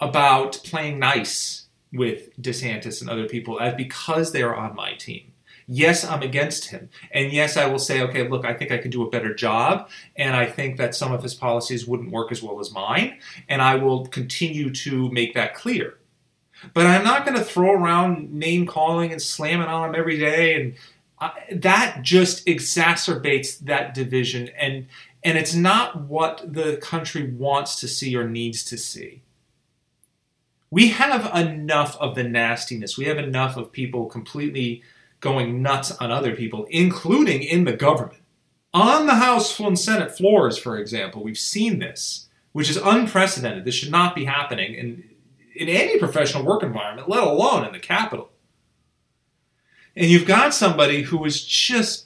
about 0.00 0.60
playing 0.64 0.98
nice 0.98 1.66
with 1.92 2.36
DeSantis 2.40 3.00
and 3.00 3.08
other 3.08 3.26
people 3.26 3.58
as 3.60 3.74
because 3.74 4.32
they 4.32 4.42
are 4.42 4.54
on 4.54 4.74
my 4.74 4.94
team. 4.94 5.32
Yes, 5.68 6.04
I'm 6.04 6.22
against 6.22 6.66
him. 6.66 6.90
And 7.10 7.32
yes, 7.32 7.56
I 7.56 7.66
will 7.66 7.80
say, 7.80 8.00
okay, 8.02 8.28
look, 8.28 8.44
I 8.44 8.54
think 8.54 8.70
I 8.70 8.78
can 8.78 8.90
do 8.90 9.04
a 9.04 9.10
better 9.10 9.34
job. 9.34 9.88
And 10.14 10.36
I 10.36 10.46
think 10.46 10.76
that 10.76 10.94
some 10.94 11.12
of 11.12 11.22
his 11.24 11.34
policies 11.34 11.86
wouldn't 11.86 12.12
work 12.12 12.30
as 12.30 12.42
well 12.42 12.60
as 12.60 12.72
mine. 12.72 13.18
And 13.48 13.60
I 13.60 13.74
will 13.74 14.06
continue 14.06 14.72
to 14.74 15.10
make 15.10 15.34
that 15.34 15.54
clear. 15.54 15.98
But 16.72 16.86
I'm 16.86 17.02
not 17.02 17.26
going 17.26 17.36
to 17.36 17.44
throw 17.44 17.72
around 17.72 18.32
name 18.32 18.66
calling 18.66 19.10
and 19.10 19.20
slamming 19.20 19.66
on 19.66 19.88
him 19.88 19.94
every 19.96 20.18
day. 20.18 20.54
And 20.54 20.74
I, 21.18 21.32
that 21.50 22.02
just 22.02 22.46
exacerbates 22.46 23.58
that 23.60 23.92
division. 23.92 24.48
And, 24.56 24.86
and 25.26 25.36
it's 25.36 25.54
not 25.54 26.00
what 26.00 26.54
the 26.54 26.78
country 26.78 27.30
wants 27.32 27.80
to 27.80 27.88
see 27.88 28.16
or 28.16 28.26
needs 28.26 28.64
to 28.64 28.78
see 28.78 29.22
we 30.70 30.88
have 30.88 31.34
enough 31.34 31.96
of 31.98 32.14
the 32.14 32.24
nastiness. 32.24 32.98
We 32.98 33.06
have 33.06 33.18
enough 33.18 33.56
of 33.56 33.72
people 33.72 34.06
completely 34.06 34.82
going 35.20 35.62
nuts 35.62 35.90
on 35.92 36.10
other 36.10 36.34
people, 36.34 36.66
including 36.70 37.42
in 37.42 37.64
the 37.64 37.72
government. 37.72 38.22
On 38.74 39.06
the 39.06 39.14
House 39.14 39.58
and 39.58 39.78
Senate 39.78 40.16
floors, 40.16 40.58
for 40.58 40.76
example, 40.76 41.22
we've 41.22 41.38
seen 41.38 41.78
this, 41.78 42.28
which 42.52 42.68
is 42.68 42.76
unprecedented. 42.76 43.64
This 43.64 43.74
should 43.74 43.92
not 43.92 44.14
be 44.14 44.26
happening 44.26 44.74
in, 44.74 45.04
in 45.54 45.68
any 45.68 45.98
professional 45.98 46.44
work 46.44 46.62
environment, 46.62 47.08
let 47.08 47.24
alone 47.24 47.64
in 47.64 47.72
the 47.72 47.78
Capitol. 47.78 48.30
And 49.94 50.10
you've 50.10 50.26
got 50.26 50.52
somebody 50.52 51.02
who 51.02 51.24
is 51.24 51.42
just 51.42 52.05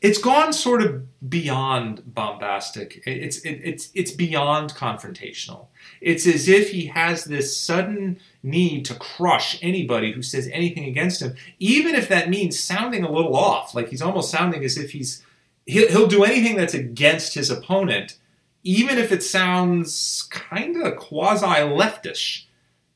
it's 0.00 0.18
gone 0.18 0.52
sort 0.52 0.82
of 0.82 1.28
beyond 1.28 2.14
bombastic. 2.14 3.02
It's 3.06 3.38
it, 3.38 3.60
it's 3.64 3.90
it's 3.94 4.10
beyond 4.10 4.74
confrontational. 4.74 5.66
It's 6.00 6.26
as 6.26 6.48
if 6.48 6.70
he 6.70 6.86
has 6.86 7.24
this 7.24 7.58
sudden 7.58 8.20
need 8.42 8.84
to 8.86 8.94
crush 8.94 9.58
anybody 9.62 10.12
who 10.12 10.22
says 10.22 10.48
anything 10.52 10.84
against 10.84 11.22
him, 11.22 11.34
even 11.58 11.94
if 11.94 12.08
that 12.08 12.30
means 12.30 12.58
sounding 12.58 13.04
a 13.04 13.10
little 13.10 13.36
off. 13.36 13.74
Like 13.74 13.88
he's 13.88 14.02
almost 14.02 14.30
sounding 14.30 14.64
as 14.64 14.78
if 14.78 14.92
he's 14.92 15.24
he'll, 15.66 15.88
he'll 15.88 16.06
do 16.06 16.24
anything 16.24 16.56
that's 16.56 16.74
against 16.74 17.34
his 17.34 17.50
opponent, 17.50 18.18
even 18.62 18.98
if 18.98 19.12
it 19.12 19.22
sounds 19.22 20.28
kind 20.30 20.80
of 20.80 20.96
quasi 20.96 21.46
leftish. 21.46 22.44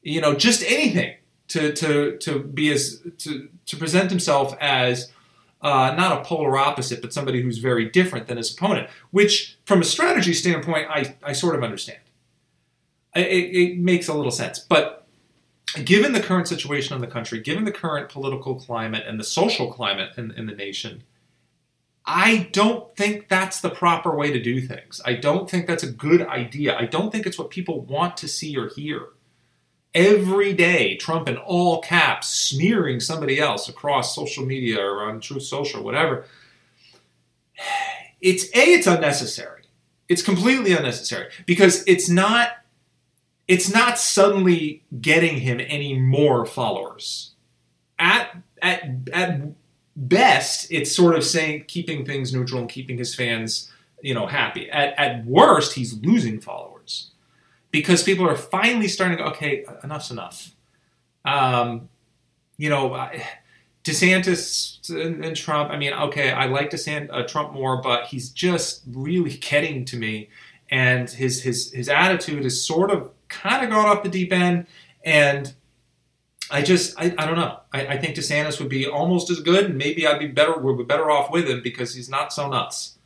You 0.03 0.21
know, 0.21 0.35
just 0.35 0.63
anything 0.65 1.17
to 1.49 1.73
to 1.73 2.17
to 2.19 2.39
be 2.41 2.73
as 2.73 3.03
to 3.19 3.49
to 3.67 3.77
present 3.77 4.11
himself 4.11 4.57
as 4.61 5.12
uh, 5.63 5.95
not 5.97 6.21
a 6.21 6.25
polar 6.25 6.59
opposite, 6.59 7.01
but 7.01 7.13
somebody 7.13 7.41
who's 7.41 7.59
very 7.59 7.89
different 7.89 8.27
than 8.27 8.37
his 8.37 8.53
opponent, 8.53 8.89
which, 9.11 9.59
from 9.65 9.81
a 9.81 9.85
strategy 9.85 10.35
standpoint, 10.35 10.89
I, 10.91 11.17
I 11.23 11.33
sort 11.33 11.55
of 11.55 11.63
understand. 11.63 12.01
It, 13.15 13.21
it 13.21 13.79
makes 13.79 14.09
a 14.09 14.15
little 14.15 14.33
sense. 14.33 14.59
But 14.59 15.07
given 15.85 16.13
the 16.13 16.21
current 16.21 16.49
situation 16.49 16.95
in 16.95 17.01
the 17.01 17.07
country, 17.07 17.41
given 17.41 17.65
the 17.65 17.73
current 17.73 18.09
political 18.09 18.57
climate 18.57 19.05
and 19.07 19.21
the 19.21 19.25
social 19.25 19.73
climate 19.73 20.11
in, 20.17 20.33
in 20.33 20.47
the 20.47 20.55
nation, 20.55 21.05
I 22.05 22.49
don't 22.53 22.95
think 22.97 23.29
that's 23.29 23.61
the 23.61 23.71
proper 23.71 24.15
way 24.15 24.33
to 24.33 24.43
do 24.43 24.61
things. 24.61 25.01
I 25.05 25.15
don't 25.15 25.49
think 25.49 25.67
that's 25.67 25.85
a 25.85 25.91
good 25.93 26.23
idea. 26.23 26.77
I 26.77 26.87
don't 26.87 27.13
think 27.13 27.27
it's 27.27 27.39
what 27.39 27.51
people 27.51 27.83
want 27.83 28.17
to 28.19 28.29
see 28.29 28.57
or 28.57 28.69
hear 28.69 29.11
every 29.95 30.53
day 30.53 30.97
Trump 30.97 31.29
in 31.29 31.37
all 31.37 31.81
caps 31.81 32.29
smearing 32.29 33.01
somebody 33.01 33.39
else 33.39 33.69
across 33.69 34.15
social 34.15 34.45
media 34.45 34.81
or 34.81 35.03
on 35.03 35.21
Truth 35.21 35.45
Social 35.45 35.83
whatever. 35.83 36.25
It's 38.21 38.45
a 38.55 38.75
it's 38.75 38.87
unnecessary. 38.87 39.65
It's 40.09 40.23
completely 40.23 40.75
unnecessary 40.75 41.33
because 41.45 41.83
it's 41.89 42.09
not 42.09 42.51
it's 43.49 43.75
not 43.75 43.99
suddenly 43.99 44.85
getting 45.01 45.39
him 45.41 45.59
any 45.59 45.99
more 45.99 46.47
followers. 46.47 47.33
At 47.99 48.37
at 48.63 48.85
at 49.13 49.41
best, 49.97 50.71
it's 50.71 50.95
sort 50.95 51.17
of 51.17 51.25
saying 51.25 51.65
keeping 51.67 52.07
things 52.07 52.33
neutral 52.33 52.61
and 52.61 52.71
keeping 52.71 52.97
his 52.97 53.13
fans, 53.13 53.73
you 54.03 54.15
know, 54.15 54.29
happy. 54.29 54.71
At 54.71 54.97
at 54.97 55.27
worst, 55.27 55.75
he's 55.75 55.95
losing 55.95 56.41
followers 56.41 57.12
because 57.73 58.03
people 58.03 58.29
are 58.29 58.37
finally 58.37 58.87
starting 58.87 59.17
to 59.19 59.25
go, 59.25 59.31
okay, 59.31 59.65
enough's 59.83 60.11
enough. 60.11 60.55
Um, 61.25 61.89
you 62.59 62.69
know, 62.69 63.11
DeSantis 63.83 64.89
and, 64.91 65.35
Trump. 65.35 65.71
I 65.71 65.77
mean, 65.77 65.93
okay, 65.93 66.31
I 66.31 66.47
like 66.47 66.71
DeSantis, 66.71 67.09
uh, 67.13 67.27
Trump 67.27 67.53
more, 67.53 67.83
but 67.83 68.05
he's 68.05 68.29
just 68.31 68.83
really 68.87 69.31
getting 69.39 69.85
to 69.87 69.97
me, 69.97 70.29
and 70.71 71.11
his 71.11 71.43
his 71.43 71.73
his 71.73 71.89
attitude 71.89 72.45
is 72.45 72.65
sort 72.65 72.91
of 72.91 73.11
kind 73.29 73.65
of 73.65 73.71
gone 73.71 73.87
off 73.87 74.03
the 74.05 74.09
deep 74.09 74.33
end, 74.33 74.67
and 75.05 75.53
I 76.51 76.63
just 76.63 76.95
I, 77.01 77.15
I 77.19 77.27
don't 77.27 77.37
know. 77.37 77.61
I, 77.73 77.87
I 77.87 77.99
think 77.99 78.15
DeSantis 78.15 78.61
would 78.61 78.69
be 78.69 78.87
almost 78.87 79.31
as 79.31 79.41
good, 79.41 79.65
and 79.65 79.79
maybe 79.79 80.07
I'd 80.07 80.21
be 80.21 80.29
better. 80.29 80.57
We'd 80.59 80.77
be 80.77 80.85
better 80.85 81.11
off 81.11 81.33
with 81.33 81.49
him 81.49 81.63
because 81.63 81.95
he's 81.95 82.09
not 82.09 82.33
so 82.33 82.49
nuts. 82.49 82.99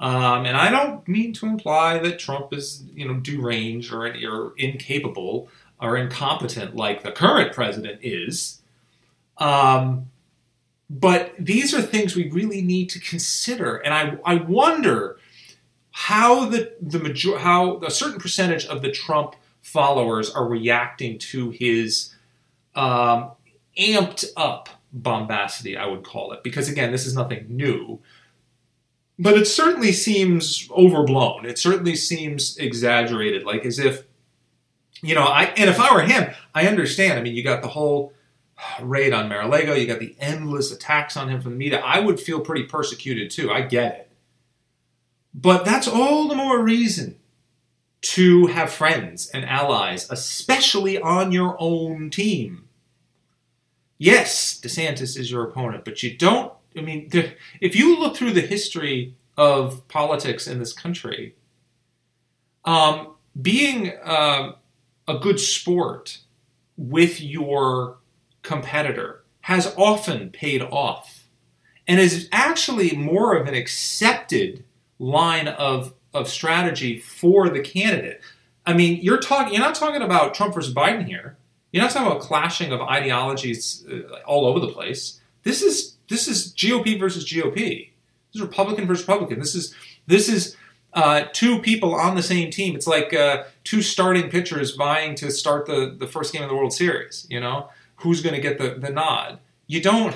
Um, 0.00 0.44
and 0.44 0.56
I 0.56 0.70
don't 0.70 1.06
mean 1.06 1.32
to 1.34 1.46
imply 1.46 1.98
that 1.98 2.18
Trump 2.18 2.52
is, 2.52 2.84
you 2.94 3.06
know, 3.06 3.14
deranged 3.20 3.92
or, 3.92 4.06
or 4.06 4.54
incapable 4.56 5.48
or 5.80 5.96
incompetent 5.96 6.74
like 6.74 7.02
the 7.02 7.12
current 7.12 7.52
president 7.52 8.00
is. 8.02 8.60
Um, 9.38 10.10
but 10.90 11.34
these 11.38 11.74
are 11.74 11.82
things 11.82 12.14
we 12.14 12.30
really 12.30 12.62
need 12.62 12.90
to 12.90 13.00
consider, 13.00 13.76
and 13.76 13.94
I, 13.94 14.18
I 14.24 14.36
wonder 14.36 15.18
how 15.90 16.44
the 16.46 16.72
the 16.80 16.98
major 16.98 17.38
how 17.38 17.78
a 17.78 17.90
certain 17.90 18.20
percentage 18.20 18.66
of 18.66 18.82
the 18.82 18.90
Trump 18.90 19.34
followers 19.62 20.30
are 20.30 20.46
reacting 20.46 21.18
to 21.18 21.50
his 21.50 22.14
um, 22.74 23.30
amped 23.78 24.26
up 24.36 24.68
bombacity, 24.92 25.76
I 25.76 25.86
would 25.86 26.04
call 26.04 26.32
it, 26.32 26.42
because 26.42 26.68
again, 26.68 26.92
this 26.92 27.06
is 27.06 27.14
nothing 27.14 27.46
new 27.48 28.00
but 29.18 29.36
it 29.36 29.46
certainly 29.46 29.92
seems 29.92 30.68
overblown. 30.70 31.46
It 31.46 31.58
certainly 31.58 31.96
seems 31.96 32.56
exaggerated, 32.56 33.44
like 33.44 33.64
as 33.64 33.78
if, 33.78 34.04
you 35.02 35.14
know, 35.14 35.24
I 35.24 35.44
and 35.56 35.70
if 35.70 35.78
I 35.78 35.94
were 35.94 36.02
him, 36.02 36.32
I 36.54 36.66
understand. 36.66 37.18
I 37.18 37.22
mean, 37.22 37.34
you 37.34 37.44
got 37.44 37.62
the 37.62 37.68
whole 37.68 38.12
raid 38.80 39.12
on 39.12 39.28
Mar-a-Lago, 39.28 39.74
you 39.74 39.86
got 39.86 39.98
the 39.98 40.16
endless 40.20 40.72
attacks 40.72 41.16
on 41.16 41.28
him 41.28 41.40
from 41.40 41.52
the 41.52 41.58
media. 41.58 41.80
I 41.80 42.00
would 42.00 42.20
feel 42.20 42.40
pretty 42.40 42.64
persecuted 42.64 43.30
too. 43.30 43.50
I 43.50 43.62
get 43.62 43.94
it. 43.94 44.10
But 45.34 45.64
that's 45.64 45.88
all 45.88 46.28
the 46.28 46.36
more 46.36 46.62
reason 46.62 47.16
to 48.02 48.46
have 48.46 48.70
friends 48.70 49.28
and 49.28 49.44
allies, 49.44 50.08
especially 50.10 51.00
on 51.00 51.32
your 51.32 51.56
own 51.58 52.10
team. 52.10 52.68
Yes, 53.98 54.60
DeSantis 54.60 55.18
is 55.18 55.30
your 55.30 55.44
opponent, 55.44 55.84
but 55.84 56.02
you 56.02 56.16
don't 56.16 56.52
I 56.76 56.80
mean, 56.80 57.10
if 57.60 57.76
you 57.76 57.98
look 57.98 58.16
through 58.16 58.32
the 58.32 58.40
history 58.40 59.14
of 59.36 59.86
politics 59.88 60.46
in 60.46 60.58
this 60.58 60.72
country, 60.72 61.34
um, 62.64 63.14
being 63.40 63.92
uh, 64.02 64.52
a 65.06 65.18
good 65.18 65.40
sport 65.40 66.18
with 66.76 67.20
your 67.20 67.98
competitor 68.42 69.24
has 69.42 69.74
often 69.76 70.30
paid 70.30 70.62
off 70.62 71.24
and 71.86 72.00
is 72.00 72.28
actually 72.32 72.96
more 72.96 73.36
of 73.36 73.46
an 73.46 73.54
accepted 73.54 74.64
line 74.98 75.48
of, 75.48 75.94
of 76.12 76.28
strategy 76.28 76.98
for 76.98 77.48
the 77.48 77.60
candidate. 77.60 78.20
I 78.66 78.72
mean, 78.72 79.00
you're 79.02 79.20
talking 79.20 79.52
you're 79.52 79.62
not 79.62 79.74
talking 79.74 80.00
about 80.00 80.34
Trump 80.34 80.54
versus 80.54 80.72
Biden 80.72 81.06
here. 81.06 81.36
You're 81.72 81.82
not 81.82 81.90
talking 81.90 82.06
about 82.06 82.22
clashing 82.22 82.72
of 82.72 82.80
ideologies 82.80 83.84
uh, 83.90 84.20
all 84.26 84.46
over 84.46 84.60
the 84.60 84.68
place. 84.68 85.20
This 85.44 85.62
is 85.62 85.96
this 86.08 86.26
is 86.26 86.52
GOP 86.54 86.98
versus 86.98 87.30
GOP. 87.30 87.90
This 88.32 88.36
is 88.36 88.42
Republican 88.42 88.86
versus 88.86 89.06
Republican. 89.06 89.38
This 89.38 89.54
is 89.54 89.74
this 90.06 90.28
is 90.28 90.56
uh, 90.94 91.24
two 91.32 91.60
people 91.60 91.94
on 91.94 92.14
the 92.14 92.22
same 92.22 92.50
team. 92.50 92.74
It's 92.74 92.86
like 92.86 93.12
uh, 93.12 93.44
two 93.62 93.82
starting 93.82 94.30
pitchers 94.30 94.74
vying 94.76 95.14
to 95.16 95.30
start 95.30 95.66
the, 95.66 95.94
the 95.98 96.06
first 96.06 96.32
game 96.32 96.42
of 96.42 96.48
the 96.48 96.54
World 96.54 96.72
Series. 96.72 97.26
You 97.28 97.40
know, 97.40 97.68
who's 97.96 98.22
going 98.22 98.34
to 98.34 98.40
get 98.40 98.58
the, 98.58 98.74
the 98.78 98.90
nod? 98.90 99.38
You 99.66 99.80
don't 99.80 100.14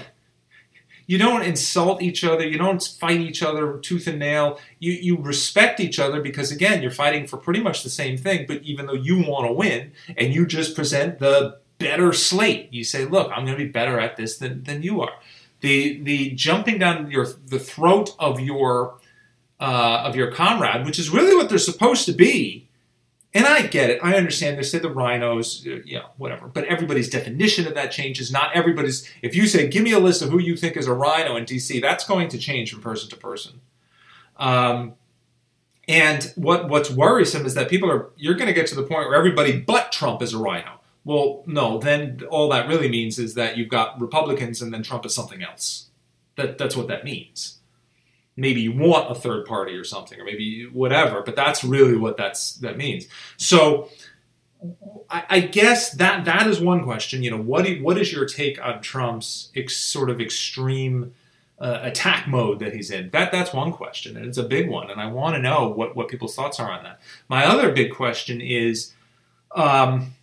you 1.07 1.17
don't 1.17 1.43
insult 1.43 2.03
each 2.03 2.23
other, 2.23 2.47
you 2.47 2.59
don't 2.59 2.83
fight 2.83 3.21
each 3.21 3.43
other 3.43 3.79
tooth 3.79 4.07
and 4.07 4.19
nail. 4.19 4.59
You 4.79 4.93
you 4.93 5.17
respect 5.17 5.81
each 5.81 5.99
other 5.99 6.21
because 6.21 6.51
again, 6.51 6.83
you're 6.83 6.91
fighting 6.91 7.27
for 7.27 7.39
pretty 7.39 7.61
much 7.61 7.83
the 7.83 7.91
same 7.91 8.17
thing, 8.17 8.45
but 8.47 8.63
even 8.63 8.87
though 8.87 8.93
you 8.95 9.19
want 9.27 9.47
to 9.47 9.53
win 9.53 9.93
and 10.17 10.35
you 10.35 10.47
just 10.47 10.75
present 10.77 11.19
the 11.19 11.59
better 11.79 12.13
slate. 12.13 12.69
You 12.73 12.85
say, 12.85 13.05
"Look, 13.05 13.31
I'm 13.31 13.45
going 13.45 13.57
to 13.57 13.65
be 13.65 13.71
better 13.71 13.99
at 13.99 14.17
this 14.17 14.39
than, 14.39 14.65
than 14.65 14.83
you 14.83 15.01
are." 15.01 15.13
The 15.61 16.01
the 16.03 16.31
jumping 16.31 16.79
down 16.79 17.11
your 17.11 17.27
the 17.47 17.59
throat 17.59 18.15
of 18.19 18.41
your 18.41 18.99
uh, 19.61 20.03
of 20.05 20.15
your 20.15 20.31
comrade, 20.31 20.87
which 20.87 20.99
is 20.99 21.11
really 21.11 21.35
what 21.35 21.49
they're 21.49 21.59
supposed 21.59 22.07
to 22.07 22.13
be, 22.13 22.69
and 23.35 23.47
I 23.47 23.67
get 23.67 23.91
it. 23.91 24.01
I 24.03 24.15
understand. 24.15 24.59
They 24.59 24.63
say 24.63 24.79
the 24.79 24.89
RINOs, 24.89 25.67
uh, 25.67 25.83
you 25.85 25.99
know, 25.99 26.07
whatever. 26.17 26.47
But 26.47 26.65
everybody's 26.65 27.09
definition 27.09 27.67
of 27.67 27.75
that 27.75 27.91
changes. 27.91 28.31
Not 28.31 28.55
everybody's. 28.55 29.09
If 29.23 29.35
you 29.35 29.47
say, 29.47 29.69
"Give 29.69 29.83
me 29.83 29.93
a 29.93 29.99
list 29.99 30.23
of 30.23 30.31
who 30.31 30.39
you 30.39 30.57
think 30.57 30.77
is 30.77 30.87
a 30.87 30.95
RINO 30.95 31.37
in 31.37 31.45
DC," 31.45 31.81
that's 31.81 32.05
going 32.05 32.29
to 32.29 32.39
change 32.39 32.73
from 32.73 32.83
person 32.83 33.11
to 33.11 33.17
person. 33.17 33.61
Um, 34.37 34.95
and 35.89 36.33
what 36.37 36.69
what's 36.69 36.91
worrisome 36.91 37.47
is 37.47 37.55
that 37.55 37.69
people 37.69 37.91
are. 37.91 38.11
You're 38.17 38.35
going 38.35 38.49
to 38.49 38.55
get 38.55 38.67
to 38.69 38.75
the 38.75 38.83
point 38.83 39.09
where 39.09 39.17
everybody 39.17 39.59
but 39.59 39.91
Trump 39.93 40.23
is 40.23 40.35
a 40.35 40.39
RINO. 40.39 40.79
Well, 41.09 41.43
no. 41.47 41.79
Then 41.79 42.21
all 42.31 42.51
that 42.51 42.69
really 42.69 42.89
means 42.89 43.19
is 43.19 43.35
that 43.35 43.57
you've 43.57 43.71
got 43.71 44.01
Republicans, 44.01 44.61
and 44.61 44.73
then 44.73 44.83
Trump 44.83 45.07
is 45.07 45.15
something 45.15 45.43
else. 45.43 45.87
That 46.37 46.59
that's 46.59 46.77
what 46.77 46.89
that 46.89 47.05
means 47.05 47.59
maybe 48.39 48.61
you 48.61 48.73
want 48.73 49.11
a 49.11 49.15
third 49.15 49.45
party 49.45 49.75
or 49.75 49.85
something, 49.85 50.19
or 50.19 50.25
maybe 50.25 50.65
whatever. 50.67 51.23
But 51.23 51.35
that's 51.37 51.65
really 51.65 51.97
what 51.97 52.17
that's 52.17 52.55
that 52.55 52.79
means. 52.79 53.07
So. 53.37 53.91
I, 55.09 55.23
I 55.31 55.41
guess 55.41 55.93
that 55.93 56.25
that 56.25 56.49
is 56.49 56.61
one 56.61 56.83
question. 56.83 57.23
You 57.23 57.31
know, 57.31 57.41
what 57.41 57.65
do, 57.65 57.81
what 57.81 57.97
is 57.97 58.13
your 58.13 58.27
take 58.27 58.61
on 58.61 58.83
Trump's 58.83 59.53
ex, 59.55 59.77
sort 59.77 60.11
of 60.11 60.21
extreme 60.21 61.15
uh, 61.61 61.79
attack 61.83 62.27
mode 62.27 62.59
that 62.59 62.75
he's 62.75 62.91
in? 62.91 63.11
That 63.11 63.31
that's 63.31 63.53
one 63.53 63.71
question, 63.73 64.17
and 64.17 64.27
it's 64.27 64.37
a 64.37 64.43
big 64.43 64.69
one. 64.69 64.91
And 64.91 65.01
I 65.01 65.07
want 65.07 65.37
to 65.37 65.41
know 65.41 65.69
what 65.69 65.95
what 65.95 66.09
people's 66.09 66.35
thoughts 66.35 66.59
are 66.59 66.73
on 66.73 66.83
that. 66.83 67.01
My 67.29 67.47
other 67.47 67.71
big 67.73 67.95
question 67.95 68.41
is, 68.41 68.93
um, 69.55 70.15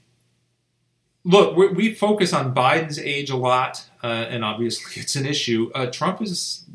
look, 1.26 1.58
we 1.58 1.94
focus 1.94 2.32
on 2.32 2.54
Biden's 2.56 3.00
age 3.00 3.30
a 3.30 3.36
lot, 3.36 3.84
uh, 4.04 4.28
and 4.30 4.46
obviously 4.46 5.02
it's 5.02 5.16
an 5.16 5.26
issue. 5.26 5.72
Uh, 5.76 5.88
Trump 5.88 6.22
is 6.22 6.66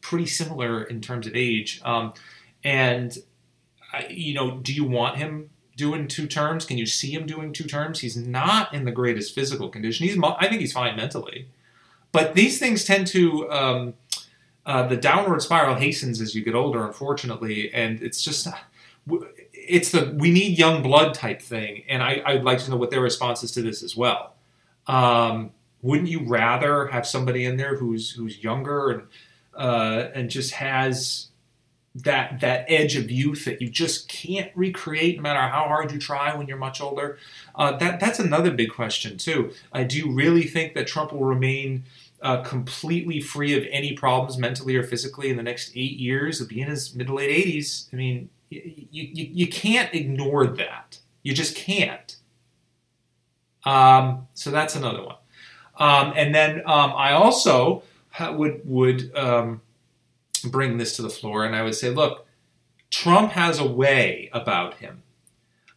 pretty 0.00 0.26
similar 0.26 0.82
in 0.82 1.00
terms 1.00 1.26
of 1.26 1.34
age. 1.34 1.80
Um, 1.84 2.12
and 2.62 3.16
you 4.10 4.34
know, 4.34 4.58
do 4.58 4.74
you 4.74 4.84
want 4.84 5.16
him 5.16 5.50
doing 5.76 6.08
two 6.08 6.26
terms? 6.26 6.64
Can 6.64 6.76
you 6.76 6.86
see 6.86 7.12
him 7.12 7.26
doing 7.26 7.52
two 7.52 7.64
terms? 7.64 8.00
He's 8.00 8.16
not 8.16 8.74
in 8.74 8.84
the 8.84 8.90
greatest 8.90 9.34
physical 9.34 9.68
condition. 9.68 10.06
He's, 10.06 10.18
I 10.22 10.48
think 10.48 10.60
he's 10.60 10.72
fine 10.72 10.96
mentally, 10.96 11.48
but 12.10 12.34
these 12.34 12.58
things 12.58 12.84
tend 12.84 13.06
to. 13.08 13.50
Um, 13.50 13.94
uh, 14.64 14.86
the 14.86 14.96
downward 14.96 15.42
spiral 15.42 15.74
hastens 15.74 16.20
as 16.20 16.36
you 16.36 16.44
get 16.44 16.54
older, 16.54 16.86
unfortunately, 16.86 17.74
and 17.74 18.00
it's 18.00 18.22
just 18.22 18.46
it's 19.72 19.90
the 19.90 20.14
we 20.18 20.30
need 20.30 20.58
young 20.58 20.82
blood 20.82 21.14
type 21.14 21.40
thing, 21.40 21.84
and 21.88 22.02
I, 22.02 22.34
would 22.34 22.44
like 22.44 22.58
to 22.58 22.70
know 22.70 22.76
what 22.76 22.90
their 22.90 23.00
response 23.00 23.42
is 23.42 23.52
to 23.52 23.62
this 23.62 23.82
as 23.82 23.96
well. 23.96 24.34
Um, 24.86 25.52
wouldn't 25.80 26.08
you 26.08 26.26
rather 26.26 26.88
have 26.88 27.06
somebody 27.06 27.46
in 27.46 27.56
there 27.56 27.76
who's 27.76 28.10
who's 28.10 28.44
younger 28.44 28.90
and 28.90 29.02
uh, 29.56 30.10
and 30.14 30.28
just 30.28 30.52
has 30.52 31.28
that 31.94 32.40
that 32.40 32.66
edge 32.68 32.96
of 32.96 33.10
youth 33.10 33.46
that 33.46 33.62
you 33.62 33.70
just 33.70 34.08
can't 34.08 34.50
recreate 34.54 35.16
no 35.16 35.22
matter 35.22 35.40
how 35.40 35.64
hard 35.64 35.90
you 35.90 35.98
try 35.98 36.36
when 36.36 36.46
you're 36.46 36.58
much 36.58 36.82
older. 36.82 37.16
Uh, 37.54 37.74
that 37.78 37.98
that's 37.98 38.18
another 38.18 38.50
big 38.50 38.70
question 38.70 39.16
too. 39.16 39.52
Uh, 39.72 39.84
do 39.84 39.96
you 39.96 40.12
really 40.12 40.44
think 40.44 40.74
that 40.74 40.86
Trump 40.86 41.12
will 41.12 41.24
remain 41.24 41.84
uh, 42.20 42.42
completely 42.42 43.22
free 43.22 43.56
of 43.56 43.64
any 43.70 43.94
problems 43.94 44.36
mentally 44.36 44.76
or 44.76 44.82
physically 44.82 45.30
in 45.30 45.38
the 45.38 45.42
next 45.42 45.72
eight 45.74 45.98
years? 45.98 46.38
He'll 46.40 46.48
be 46.48 46.60
in 46.60 46.68
his 46.68 46.94
middle 46.94 47.16
late 47.16 47.46
80s. 47.46 47.88
I 47.90 47.96
mean, 47.96 48.28
you, 48.90 49.08
you, 49.12 49.30
you 49.32 49.46
can't 49.46 49.94
ignore 49.94 50.46
that. 50.46 50.98
You 51.22 51.34
just 51.34 51.56
can't. 51.56 52.16
Um, 53.64 54.26
so 54.34 54.50
that's 54.50 54.74
another 54.74 55.04
one. 55.04 55.16
Um, 55.78 56.12
and 56.16 56.34
then 56.34 56.58
um, 56.66 56.92
I 56.96 57.12
also 57.12 57.82
would 58.20 58.60
would 58.64 59.16
um, 59.16 59.62
bring 60.44 60.78
this 60.78 60.96
to 60.96 61.02
the 61.02 61.10
floor, 61.10 61.44
and 61.44 61.56
I 61.56 61.62
would 61.62 61.74
say, 61.74 61.90
look, 61.90 62.26
Trump 62.90 63.32
has 63.32 63.58
a 63.58 63.66
way 63.66 64.28
about 64.32 64.74
him, 64.74 65.02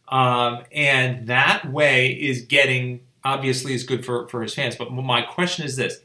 um, 0.08 0.64
and 0.70 1.26
that 1.28 1.70
way 1.70 2.08
is 2.08 2.42
getting 2.42 3.00
obviously 3.24 3.74
is 3.74 3.84
good 3.84 4.04
for 4.04 4.28
for 4.28 4.42
his 4.42 4.54
fans. 4.54 4.76
But 4.76 4.92
my 4.92 5.22
question 5.22 5.64
is 5.64 5.76
this: 5.76 6.00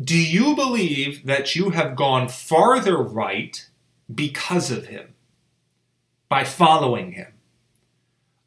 Do 0.00 0.16
you 0.16 0.54
believe 0.54 1.26
that 1.26 1.56
you 1.56 1.70
have 1.70 1.96
gone 1.96 2.28
farther 2.28 2.96
right 2.96 3.66
because 4.12 4.70
of 4.70 4.86
him, 4.86 5.14
by 6.28 6.44
following 6.44 7.12
him? 7.12 7.32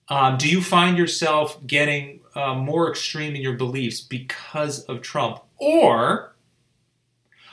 Um, 0.08 0.38
do 0.38 0.48
you 0.50 0.62
find 0.62 0.98
yourself 0.98 1.66
getting 1.66 2.20
uh, 2.36 2.54
more 2.54 2.90
extreme 2.90 3.36
in 3.36 3.42
your 3.42 3.56
beliefs 3.56 4.02
because 4.02 4.82
of 4.84 5.02
Trump? 5.02 5.42
Or 5.58 6.36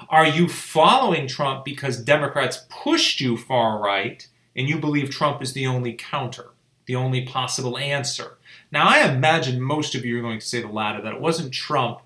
are 0.09 0.27
you 0.27 0.49
following 0.49 1.27
Trump 1.27 1.65
because 1.65 1.99
Democrats 1.99 2.67
pushed 2.69 3.21
you 3.21 3.37
far 3.37 3.79
right 3.79 4.27
and 4.55 4.69
you 4.69 4.79
believe 4.79 5.11
Trump 5.11 5.41
is 5.41 5.53
the 5.53 5.67
only 5.67 5.95
counter, 5.95 6.51
the 6.87 6.97
only 6.97 7.25
possible 7.25 7.79
answer? 7.79 8.37
Now, 8.71 8.87
I 8.89 9.09
imagine 9.09 9.61
most 9.61 9.95
of 9.95 10.05
you 10.05 10.19
are 10.19 10.23
going 10.23 10.41
to 10.41 10.47
say 10.47 10.61
the 10.61 10.69
latter, 10.69 11.01
that 11.03 11.15
it 11.15 11.21
wasn't 11.21 11.53
Trump 11.53 12.01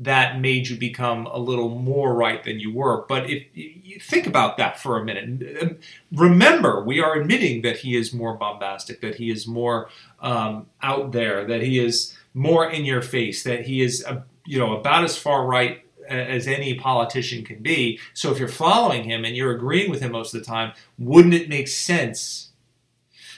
that 0.00 0.40
made 0.40 0.66
you 0.66 0.76
become 0.78 1.26
a 1.26 1.38
little 1.38 1.68
more 1.68 2.14
right 2.14 2.42
than 2.42 2.58
you 2.58 2.72
were. 2.72 3.04
But 3.06 3.28
if 3.28 3.44
you 3.54 4.00
think 4.00 4.26
about 4.26 4.56
that 4.56 4.80
for 4.80 4.98
a 4.98 5.04
minute, 5.04 5.78
remember 6.10 6.82
we 6.82 7.00
are 7.00 7.20
admitting 7.20 7.60
that 7.62 7.76
he 7.76 7.96
is 7.96 8.12
more 8.12 8.34
bombastic, 8.34 9.02
that 9.02 9.16
he 9.16 9.30
is 9.30 9.46
more 9.46 9.90
um, 10.20 10.66
out 10.82 11.12
there, 11.12 11.46
that 11.46 11.62
he 11.62 11.78
is 11.78 12.16
more 12.32 12.68
in 12.68 12.86
your 12.86 13.02
face, 13.02 13.42
that 13.42 13.66
he 13.66 13.82
is 13.82 14.02
a, 14.04 14.24
you 14.46 14.58
know 14.58 14.74
about 14.74 15.04
as 15.04 15.18
far 15.18 15.46
right 15.46 15.84
as 16.08 16.48
any 16.48 16.74
politician 16.74 17.44
can 17.44 17.62
be. 17.62 18.00
So 18.14 18.32
if 18.32 18.38
you're 18.38 18.48
following 18.48 19.04
him 19.04 19.24
and 19.24 19.36
you're 19.36 19.54
agreeing 19.54 19.90
with 19.90 20.00
him 20.00 20.12
most 20.12 20.34
of 20.34 20.40
the 20.40 20.46
time, 20.46 20.72
wouldn't 20.98 21.34
it 21.34 21.48
make 21.48 21.68
sense 21.68 22.50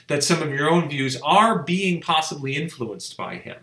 that 0.07 0.23
some 0.23 0.41
of 0.41 0.49
your 0.49 0.69
own 0.69 0.89
views 0.89 1.19
are 1.21 1.59
being 1.59 2.01
possibly 2.01 2.55
influenced 2.55 3.15
by 3.15 3.35
him? 3.35 3.57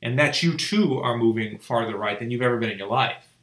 And 0.00 0.18
that 0.18 0.42
you 0.42 0.56
too 0.56 0.98
are 1.00 1.16
moving 1.16 1.58
farther 1.58 1.96
right 1.96 2.18
than 2.18 2.30
you've 2.30 2.42
ever 2.42 2.58
been 2.58 2.70
in 2.70 2.78
your 2.78 2.88
life. 2.88 3.34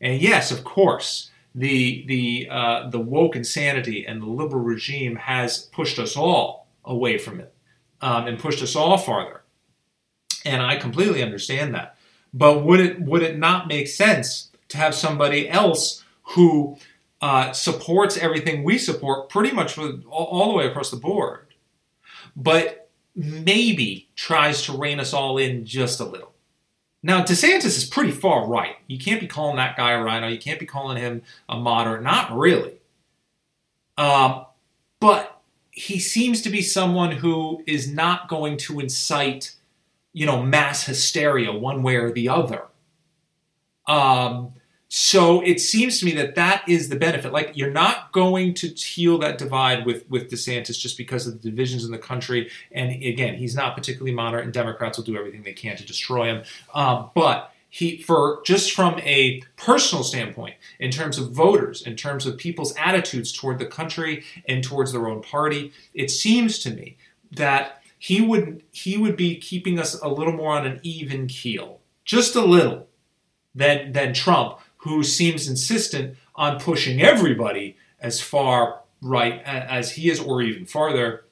And 0.00 0.20
yes, 0.20 0.50
of 0.50 0.64
course, 0.64 1.30
the 1.54 2.04
the 2.06 2.48
uh, 2.50 2.88
the 2.88 3.00
woke 3.00 3.36
insanity 3.36 4.06
and 4.06 4.22
the 4.22 4.26
liberal 4.26 4.62
regime 4.62 5.16
has 5.16 5.58
pushed 5.58 5.98
us 5.98 6.16
all 6.16 6.68
away 6.84 7.18
from 7.18 7.40
it 7.40 7.52
um, 8.00 8.26
and 8.26 8.38
pushed 8.38 8.62
us 8.62 8.76
all 8.76 8.96
farther. 8.96 9.42
And 10.44 10.62
I 10.62 10.76
completely 10.76 11.22
understand 11.22 11.74
that. 11.74 11.96
But 12.32 12.64
would 12.64 12.80
it 12.80 13.00
would 13.00 13.22
it 13.22 13.38
not 13.38 13.68
make 13.68 13.88
sense 13.88 14.50
to 14.68 14.78
have 14.78 14.94
somebody 14.94 15.48
else 15.48 16.04
who 16.22 16.78
uh, 17.20 17.52
supports 17.52 18.16
everything 18.16 18.62
we 18.62 18.78
support, 18.78 19.28
pretty 19.28 19.54
much 19.54 19.76
all, 19.76 19.92
all 20.10 20.48
the 20.48 20.56
way 20.56 20.66
across 20.66 20.90
the 20.90 20.96
board, 20.96 21.48
but 22.34 22.79
maybe 23.14 24.08
tries 24.16 24.62
to 24.62 24.76
rein 24.76 25.00
us 25.00 25.12
all 25.12 25.38
in 25.38 25.64
just 25.64 26.00
a 26.00 26.04
little? 26.04 26.32
Now, 27.02 27.24
DeSantis 27.24 27.64
is 27.64 27.84
pretty 27.84 28.12
far 28.12 28.46
right. 28.46 28.76
You 28.86 28.98
can't 28.98 29.20
be 29.20 29.26
calling 29.26 29.56
that 29.56 29.76
guy 29.76 29.92
a 29.92 30.02
RINO. 30.02 30.28
You 30.28 30.38
can't 30.38 30.60
be 30.60 30.66
calling 30.66 30.98
him 30.98 31.22
a 31.48 31.56
moderate. 31.56 32.02
Not 32.02 32.36
really. 32.36 32.74
Um, 33.96 34.44
but 35.00 35.40
he 35.70 35.98
seems 35.98 36.42
to 36.42 36.50
be 36.50 36.60
someone 36.60 37.12
who 37.12 37.62
is 37.66 37.90
not 37.90 38.28
going 38.28 38.58
to 38.58 38.80
incite 38.80 39.54
you 40.12 40.26
know, 40.26 40.42
mass 40.42 40.84
hysteria 40.84 41.52
one 41.52 41.82
way 41.82 41.96
or 41.96 42.12
the 42.12 42.28
other. 42.28 42.64
Um, 43.86 44.52
so 44.92 45.40
it 45.42 45.60
seems 45.60 46.00
to 46.00 46.04
me 46.04 46.10
that 46.14 46.34
that 46.34 46.68
is 46.68 46.88
the 46.88 46.96
benefit. 46.96 47.32
Like 47.32 47.52
you're 47.54 47.70
not 47.70 48.10
going 48.10 48.54
to 48.54 48.66
heal 48.66 49.18
that 49.18 49.38
divide 49.38 49.86
with 49.86 50.04
with 50.10 50.28
DeSantis 50.28 50.80
just 50.80 50.98
because 50.98 51.28
of 51.28 51.40
the 51.40 51.48
divisions 51.48 51.84
in 51.84 51.92
the 51.92 51.98
country. 51.98 52.50
And 52.72 52.90
again, 52.90 53.36
he's 53.36 53.54
not 53.54 53.76
particularly 53.76 54.12
moderate, 54.12 54.44
and 54.44 54.52
Democrats 54.52 54.98
will 54.98 55.04
do 55.04 55.16
everything 55.16 55.44
they 55.44 55.52
can 55.52 55.76
to 55.76 55.86
destroy 55.86 56.26
him. 56.26 56.42
Um, 56.74 57.10
but 57.14 57.52
he, 57.68 58.02
for 58.02 58.42
just 58.44 58.72
from 58.72 58.98
a 58.98 59.42
personal 59.56 60.02
standpoint, 60.02 60.56
in 60.80 60.90
terms 60.90 61.18
of 61.18 61.30
voters, 61.30 61.82
in 61.82 61.94
terms 61.94 62.26
of 62.26 62.36
people's 62.36 62.74
attitudes 62.76 63.30
toward 63.32 63.60
the 63.60 63.66
country 63.66 64.24
and 64.48 64.64
towards 64.64 64.90
their 64.90 65.06
own 65.06 65.22
party, 65.22 65.72
it 65.94 66.10
seems 66.10 66.58
to 66.58 66.70
me 66.70 66.96
that 67.30 67.80
he 67.96 68.20
would 68.20 68.64
he 68.72 68.98
would 68.98 69.16
be 69.16 69.36
keeping 69.36 69.78
us 69.78 69.94
a 70.02 70.08
little 70.08 70.32
more 70.32 70.50
on 70.50 70.66
an 70.66 70.80
even 70.82 71.28
keel, 71.28 71.78
just 72.04 72.34
a 72.34 72.44
little, 72.44 72.88
than 73.54 73.92
than 73.92 74.14
Trump, 74.14 74.58
who 74.82 75.02
seems 75.02 75.48
insistent 75.48 76.16
on 76.34 76.58
pushing 76.58 77.00
everybody 77.00 77.76
as 78.00 78.20
far 78.20 78.80
right 79.02 79.42
as 79.44 79.92
he 79.92 80.10
is, 80.10 80.20
or 80.20 80.42
even 80.42 80.66
farther. 80.66 81.24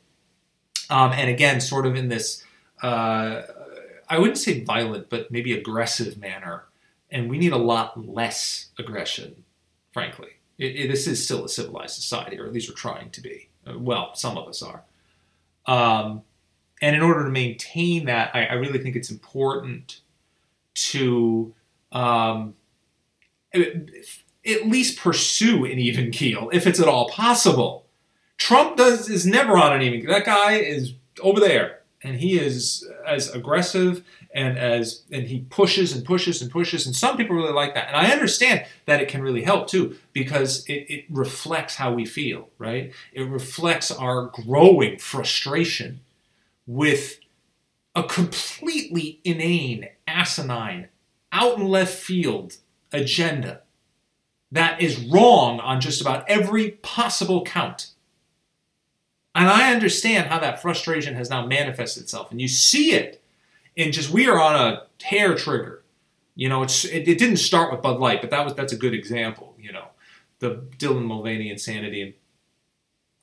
Um, 0.90 1.12
and 1.12 1.28
again, 1.28 1.60
sort 1.60 1.86
of 1.86 1.96
in 1.96 2.08
this, 2.08 2.44
uh, 2.82 3.42
I 4.08 4.18
wouldn't 4.18 4.38
say 4.38 4.64
violent, 4.64 5.10
but 5.10 5.30
maybe 5.30 5.52
aggressive 5.52 6.18
manner 6.18 6.64
and 7.10 7.30
we 7.30 7.38
need 7.38 7.52
a 7.52 7.58
lot 7.58 8.08
less 8.08 8.66
aggression, 8.78 9.44
frankly. 9.92 10.28
It, 10.58 10.76
it, 10.76 10.88
this 10.88 11.06
is 11.06 11.22
still 11.22 11.44
a 11.44 11.48
civilized 11.48 11.94
society, 11.94 12.38
or 12.38 12.46
at 12.46 12.52
least 12.52 12.68
we're 12.68 12.74
trying 12.74 13.10
to 13.10 13.20
be. 13.20 13.48
Uh, 13.66 13.78
well, 13.78 14.14
some 14.14 14.36
of 14.36 14.48
us 14.48 14.62
are. 14.62 14.82
Um, 15.66 16.22
and 16.82 16.94
in 16.94 17.02
order 17.02 17.24
to 17.24 17.30
maintain 17.30 18.06
that, 18.06 18.34
I, 18.34 18.46
I 18.46 18.52
really 18.54 18.78
think 18.78 18.96
it's 18.96 19.10
important 19.10 20.00
to 20.74 21.54
um, 21.92 22.54
at 23.54 24.66
least 24.66 24.98
pursue 24.98 25.64
an 25.64 25.78
even 25.78 26.10
keel 26.10 26.50
if 26.52 26.66
it's 26.66 26.80
at 26.80 26.88
all 26.88 27.08
possible. 27.08 27.86
Trump 28.36 28.76
does 28.76 29.08
is 29.08 29.26
never 29.26 29.56
on 29.56 29.74
an 29.74 29.82
even. 29.82 30.00
Keel. 30.00 30.10
That 30.10 30.24
guy 30.24 30.52
is 30.54 30.94
over 31.20 31.40
there, 31.40 31.80
and 32.02 32.16
he 32.16 32.38
is 32.38 32.88
as 33.06 33.34
aggressive 33.34 34.04
and 34.34 34.58
as 34.58 35.02
and 35.10 35.26
he 35.26 35.40
pushes 35.50 35.92
and 35.92 36.04
pushes 36.04 36.40
and 36.40 36.50
pushes. 36.50 36.86
And 36.86 36.94
some 36.94 37.16
people 37.16 37.36
really 37.36 37.52
like 37.52 37.74
that, 37.74 37.88
and 37.88 37.96
I 37.96 38.12
understand 38.12 38.64
that 38.86 39.00
it 39.00 39.08
can 39.08 39.22
really 39.22 39.42
help 39.42 39.68
too 39.68 39.96
because 40.12 40.64
it, 40.66 40.86
it 40.88 41.04
reflects 41.10 41.74
how 41.74 41.92
we 41.92 42.04
feel. 42.06 42.48
Right? 42.58 42.92
It 43.12 43.22
reflects 43.22 43.90
our 43.90 44.26
growing 44.26 44.98
frustration 44.98 46.00
with 46.66 47.18
a 47.96 48.04
completely 48.04 49.20
inane, 49.24 49.88
asinine, 50.06 50.88
out 51.32 51.58
in 51.58 51.66
left 51.66 51.94
field 51.94 52.58
agenda 52.92 53.62
that 54.52 54.80
is 54.80 54.98
wrong 54.98 55.60
on 55.60 55.80
just 55.80 56.00
about 56.00 56.28
every 56.28 56.72
possible 56.82 57.44
count. 57.44 57.88
And 59.34 59.48
I 59.48 59.72
understand 59.72 60.28
how 60.28 60.38
that 60.40 60.62
frustration 60.62 61.14
has 61.14 61.30
now 61.30 61.46
manifested 61.46 62.02
itself. 62.02 62.30
And 62.30 62.40
you 62.40 62.48
see 62.48 62.92
it 62.92 63.22
in 63.76 63.92
just, 63.92 64.10
we 64.10 64.26
are 64.28 64.40
on 64.40 64.56
a 64.56 64.82
hair 65.02 65.34
trigger. 65.34 65.82
You 66.34 66.48
know, 66.48 66.62
it's 66.62 66.84
it, 66.84 67.08
it, 67.08 67.18
didn't 67.18 67.38
start 67.38 67.72
with 67.72 67.82
Bud 67.82 67.98
Light, 67.98 68.20
but 68.20 68.30
that 68.30 68.44
was 68.44 68.54
that's 68.54 68.72
a 68.72 68.76
good 68.76 68.94
example. 68.94 69.56
You 69.58 69.72
know, 69.72 69.88
the 70.38 70.62
Dylan 70.78 71.04
Mulvaney 71.04 71.50
insanity, 71.50 72.00
and, 72.00 72.14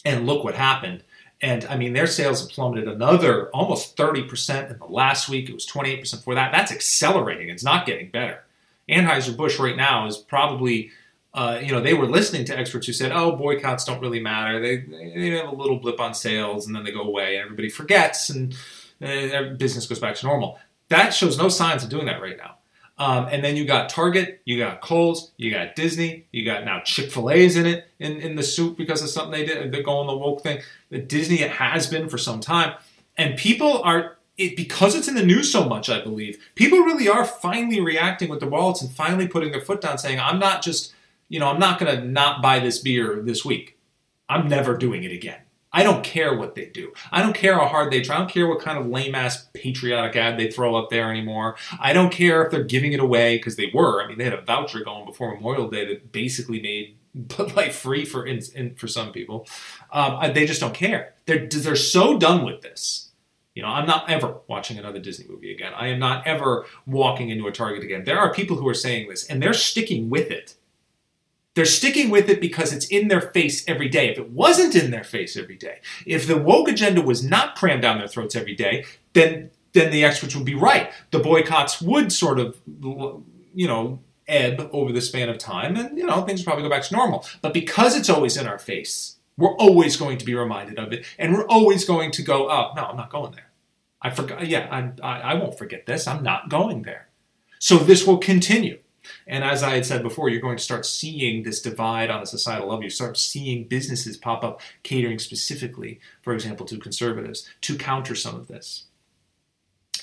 and 0.03 0.27
look 0.27 0.43
what 0.43 0.53
happened. 0.53 1.01
And 1.41 1.63
I 1.65 1.77
mean, 1.77 1.93
their 1.93 2.07
sales 2.07 2.41
have 2.41 2.49
plummeted 2.49 2.89
another 2.89 3.49
almost 3.51 3.95
30% 3.95 4.71
in 4.71 4.79
the 4.79 4.85
last 4.85 5.29
week. 5.29 5.49
It 5.49 5.53
was 5.53 5.65
28% 5.65 6.23
for 6.23 6.35
that. 6.35 6.51
That's 6.51 6.73
accelerating. 6.73 7.47
It's 7.47 7.63
not 7.63 7.85
getting 7.85 8.09
better. 8.09 8.44
Anheuser-Busch 8.89 9.59
right 9.59 9.77
now 9.77 10.07
is 10.07 10.17
probably 10.17 10.91
uh, 11.35 11.59
you 11.61 11.69
know, 11.73 11.81
they 11.81 11.93
were 11.93 12.07
listening 12.07 12.45
to 12.45 12.57
experts 12.57 12.87
who 12.87 12.93
said, 12.93 13.11
"Oh, 13.11 13.35
boycotts 13.35 13.83
don't 13.83 13.99
really 13.99 14.21
matter. 14.21 14.61
They 14.61 14.77
they 14.77 15.31
have 15.31 15.49
a 15.49 15.55
little 15.55 15.77
blip 15.79 15.99
on 15.99 16.13
sales 16.13 16.65
and 16.65 16.73
then 16.73 16.85
they 16.85 16.93
go 16.93 17.01
away, 17.01 17.35
and 17.35 17.43
everybody 17.43 17.69
forgets, 17.69 18.29
and 18.29 18.55
uh, 19.03 19.53
business 19.57 19.85
goes 19.85 19.99
back 19.99 20.15
to 20.15 20.25
normal." 20.25 20.57
That 20.87 21.13
shows 21.13 21.37
no 21.37 21.49
signs 21.49 21.83
of 21.83 21.89
doing 21.89 22.05
that 22.05 22.21
right 22.21 22.37
now. 22.37 22.55
Um, 22.97 23.27
and 23.29 23.43
then 23.43 23.57
you 23.57 23.65
got 23.65 23.89
Target, 23.89 24.41
you 24.45 24.57
got 24.57 24.79
Kohl's, 24.79 25.33
you 25.35 25.51
got 25.51 25.75
Disney, 25.75 26.25
you 26.31 26.45
got 26.45 26.63
now 26.63 26.79
Chick 26.85 27.11
Fil 27.11 27.29
A's 27.29 27.57
in 27.57 27.65
it 27.65 27.89
in, 27.99 28.21
in 28.21 28.35
the 28.37 28.43
soup 28.43 28.77
because 28.77 29.01
of 29.01 29.09
something 29.09 29.31
they 29.31 29.45
did. 29.45 29.73
They're 29.73 29.83
going 29.83 30.07
the 30.07 30.15
woke 30.15 30.41
thing. 30.41 30.61
The 30.89 30.99
Disney 30.99 31.41
it 31.41 31.51
has 31.51 31.87
been 31.87 32.07
for 32.07 32.17
some 32.17 32.39
time, 32.39 32.75
and 33.17 33.35
people 33.37 33.81
are 33.83 34.17
it, 34.37 34.55
because 34.55 34.95
it's 34.95 35.07
in 35.07 35.15
the 35.15 35.25
news 35.25 35.51
so 35.51 35.67
much. 35.67 35.89
I 35.89 36.01
believe 36.01 36.37
people 36.55 36.79
really 36.79 37.07
are 37.07 37.25
finally 37.25 37.79
reacting 37.79 38.29
with 38.29 38.39
their 38.39 38.49
wallets 38.49 38.81
and 38.81 38.91
finally 38.91 39.27
putting 39.27 39.51
their 39.51 39.61
foot 39.61 39.81
down, 39.81 39.97
saying, 39.97 40.19
"I'm 40.19 40.39
not 40.39 40.61
just." 40.61 40.93
you 41.29 41.39
know, 41.39 41.47
I'm 41.47 41.59
not 41.59 41.79
going 41.79 41.95
to 41.95 42.05
not 42.05 42.41
buy 42.41 42.59
this 42.59 42.79
beer 42.79 43.21
this 43.21 43.43
week. 43.43 43.77
I'm 44.29 44.47
never 44.47 44.77
doing 44.77 45.03
it 45.03 45.11
again. 45.11 45.39
I 45.71 45.83
don't 45.83 46.03
care 46.03 46.37
what 46.37 46.55
they 46.55 46.67
do. 46.67 46.93
I 47.11 47.21
don't 47.21 47.35
care 47.35 47.55
how 47.55 47.65
hard 47.65 47.91
they 47.91 48.01
try. 48.01 48.15
I 48.15 48.19
don't 48.19 48.29
care 48.29 48.47
what 48.47 48.61
kind 48.61 48.77
of 48.77 48.87
lame 48.87 49.13
ass 49.13 49.49
patriotic 49.53 50.15
ad 50.15 50.39
they 50.39 50.49
throw 50.49 50.75
up 50.75 50.89
there 50.89 51.11
anymore. 51.11 51.57
I 51.79 51.91
don't 51.91 52.11
care 52.13 52.45
if 52.45 52.51
they're 52.51 52.63
giving 52.63 52.93
it 52.93 53.01
away 53.01 53.37
because 53.37 53.57
they 53.57 53.71
were. 53.73 54.01
I 54.01 54.07
mean, 54.07 54.17
they 54.17 54.23
had 54.23 54.33
a 54.33 54.41
voucher 54.41 54.81
going 54.85 55.05
before 55.05 55.35
Memorial 55.35 55.69
Day 55.69 55.85
that 55.87 56.13
basically 56.13 56.61
made 56.61 56.97
Bud 57.15 57.55
Light 57.55 57.73
free 57.73 58.05
for 58.05 58.25
in, 58.25 58.39
in, 58.55 58.75
for 58.75 58.87
some 58.87 59.11
people. 59.11 59.47
Um, 59.91 60.33
they 60.33 60.45
just 60.45 60.61
don't 60.61 60.73
care. 60.73 61.13
They're 61.25 61.47
they're 61.47 61.75
so 61.75 62.17
done 62.17 62.45
with 62.45 62.61
this. 62.61 63.04
You 63.55 63.63
know, 63.63 63.69
I'm 63.69 63.87
not 63.87 64.09
ever 64.09 64.37
watching 64.47 64.77
another 64.77 64.99
Disney 64.99 65.25
movie 65.27 65.51
again. 65.51 65.71
I 65.75 65.87
am 65.87 65.97
not 65.97 66.27
ever 66.27 66.65
walking 66.85 67.29
into 67.29 67.47
a 67.47 67.51
Target 67.51 67.83
again. 67.83 68.03
There 68.03 68.19
are 68.19 68.31
people 68.33 68.57
who 68.57 68.67
are 68.67 68.75
saying 68.75 69.09
this, 69.09 69.25
and 69.25 69.41
they're 69.41 69.53
sticking 69.53 70.09
with 70.09 70.29
it 70.29 70.55
they're 71.55 71.65
sticking 71.65 72.09
with 72.09 72.29
it 72.29 72.39
because 72.39 72.73
it's 72.73 72.85
in 72.87 73.07
their 73.07 73.21
face 73.21 73.67
every 73.67 73.87
day. 73.87 74.09
If 74.09 74.17
it 74.17 74.29
wasn't 74.29 74.75
in 74.75 74.91
their 74.91 75.03
face 75.03 75.35
every 75.37 75.55
day, 75.55 75.79
if 76.05 76.27
the 76.27 76.37
woke 76.37 76.67
agenda 76.67 77.01
was 77.01 77.23
not 77.23 77.55
crammed 77.55 77.81
down 77.81 77.97
their 77.97 78.07
throats 78.07 78.35
every 78.35 78.55
day, 78.55 78.85
then 79.13 79.49
then 79.73 79.91
the 79.91 80.05
experts 80.05 80.35
would 80.35 80.45
be 80.45 80.55
right. 80.55 80.91
The 81.11 81.19
boycotts 81.19 81.81
would 81.81 82.11
sort 82.11 82.39
of, 82.39 82.57
you 83.53 83.67
know, 83.67 83.99
ebb 84.25 84.69
over 84.71 84.93
the 84.93 85.01
span 85.01 85.27
of 85.27 85.37
time, 85.37 85.75
and 85.75 85.97
you 85.97 86.05
know 86.05 86.21
things 86.21 86.41
would 86.41 86.45
probably 86.45 86.63
go 86.63 86.69
back 86.69 86.83
to 86.83 86.93
normal. 86.93 87.25
But 87.41 87.53
because 87.53 87.97
it's 87.97 88.09
always 88.09 88.37
in 88.37 88.47
our 88.47 88.59
face, 88.59 89.14
we're 89.37 89.55
always 89.55 89.97
going 89.97 90.17
to 90.17 90.25
be 90.25 90.35
reminded 90.35 90.79
of 90.79 90.93
it, 90.93 91.05
and 91.17 91.33
we're 91.33 91.47
always 91.47 91.85
going 91.85 92.11
to 92.11 92.21
go, 92.21 92.49
"Oh 92.49 92.71
no, 92.75 92.83
I'm 92.83 92.97
not 92.97 93.09
going 93.09 93.31
there." 93.31 93.51
I 94.01 94.09
forgot. 94.11 94.45
Yeah, 94.47 94.67
I, 94.71 95.07
I, 95.07 95.19
I 95.21 95.33
won't 95.35 95.57
forget 95.57 95.85
this. 95.85 96.07
I'm 96.07 96.23
not 96.23 96.49
going 96.49 96.83
there. 96.83 97.07
So 97.59 97.77
this 97.77 98.05
will 98.05 98.17
continue. 98.17 98.79
And 99.27 99.43
as 99.43 99.63
I 99.63 99.75
had 99.75 99.85
said 99.85 100.03
before, 100.03 100.29
you're 100.29 100.41
going 100.41 100.57
to 100.57 100.63
start 100.63 100.85
seeing 100.85 101.43
this 101.43 101.61
divide 101.61 102.09
on 102.09 102.21
a 102.21 102.25
societal 102.25 102.69
level. 102.69 102.83
You 102.83 102.89
start 102.89 103.17
seeing 103.17 103.67
businesses 103.67 104.17
pop 104.17 104.43
up 104.43 104.61
catering 104.83 105.19
specifically, 105.19 105.99
for 106.21 106.33
example, 106.33 106.65
to 106.67 106.77
conservatives 106.77 107.47
to 107.61 107.77
counter 107.77 108.15
some 108.15 108.35
of 108.35 108.47
this. 108.47 108.85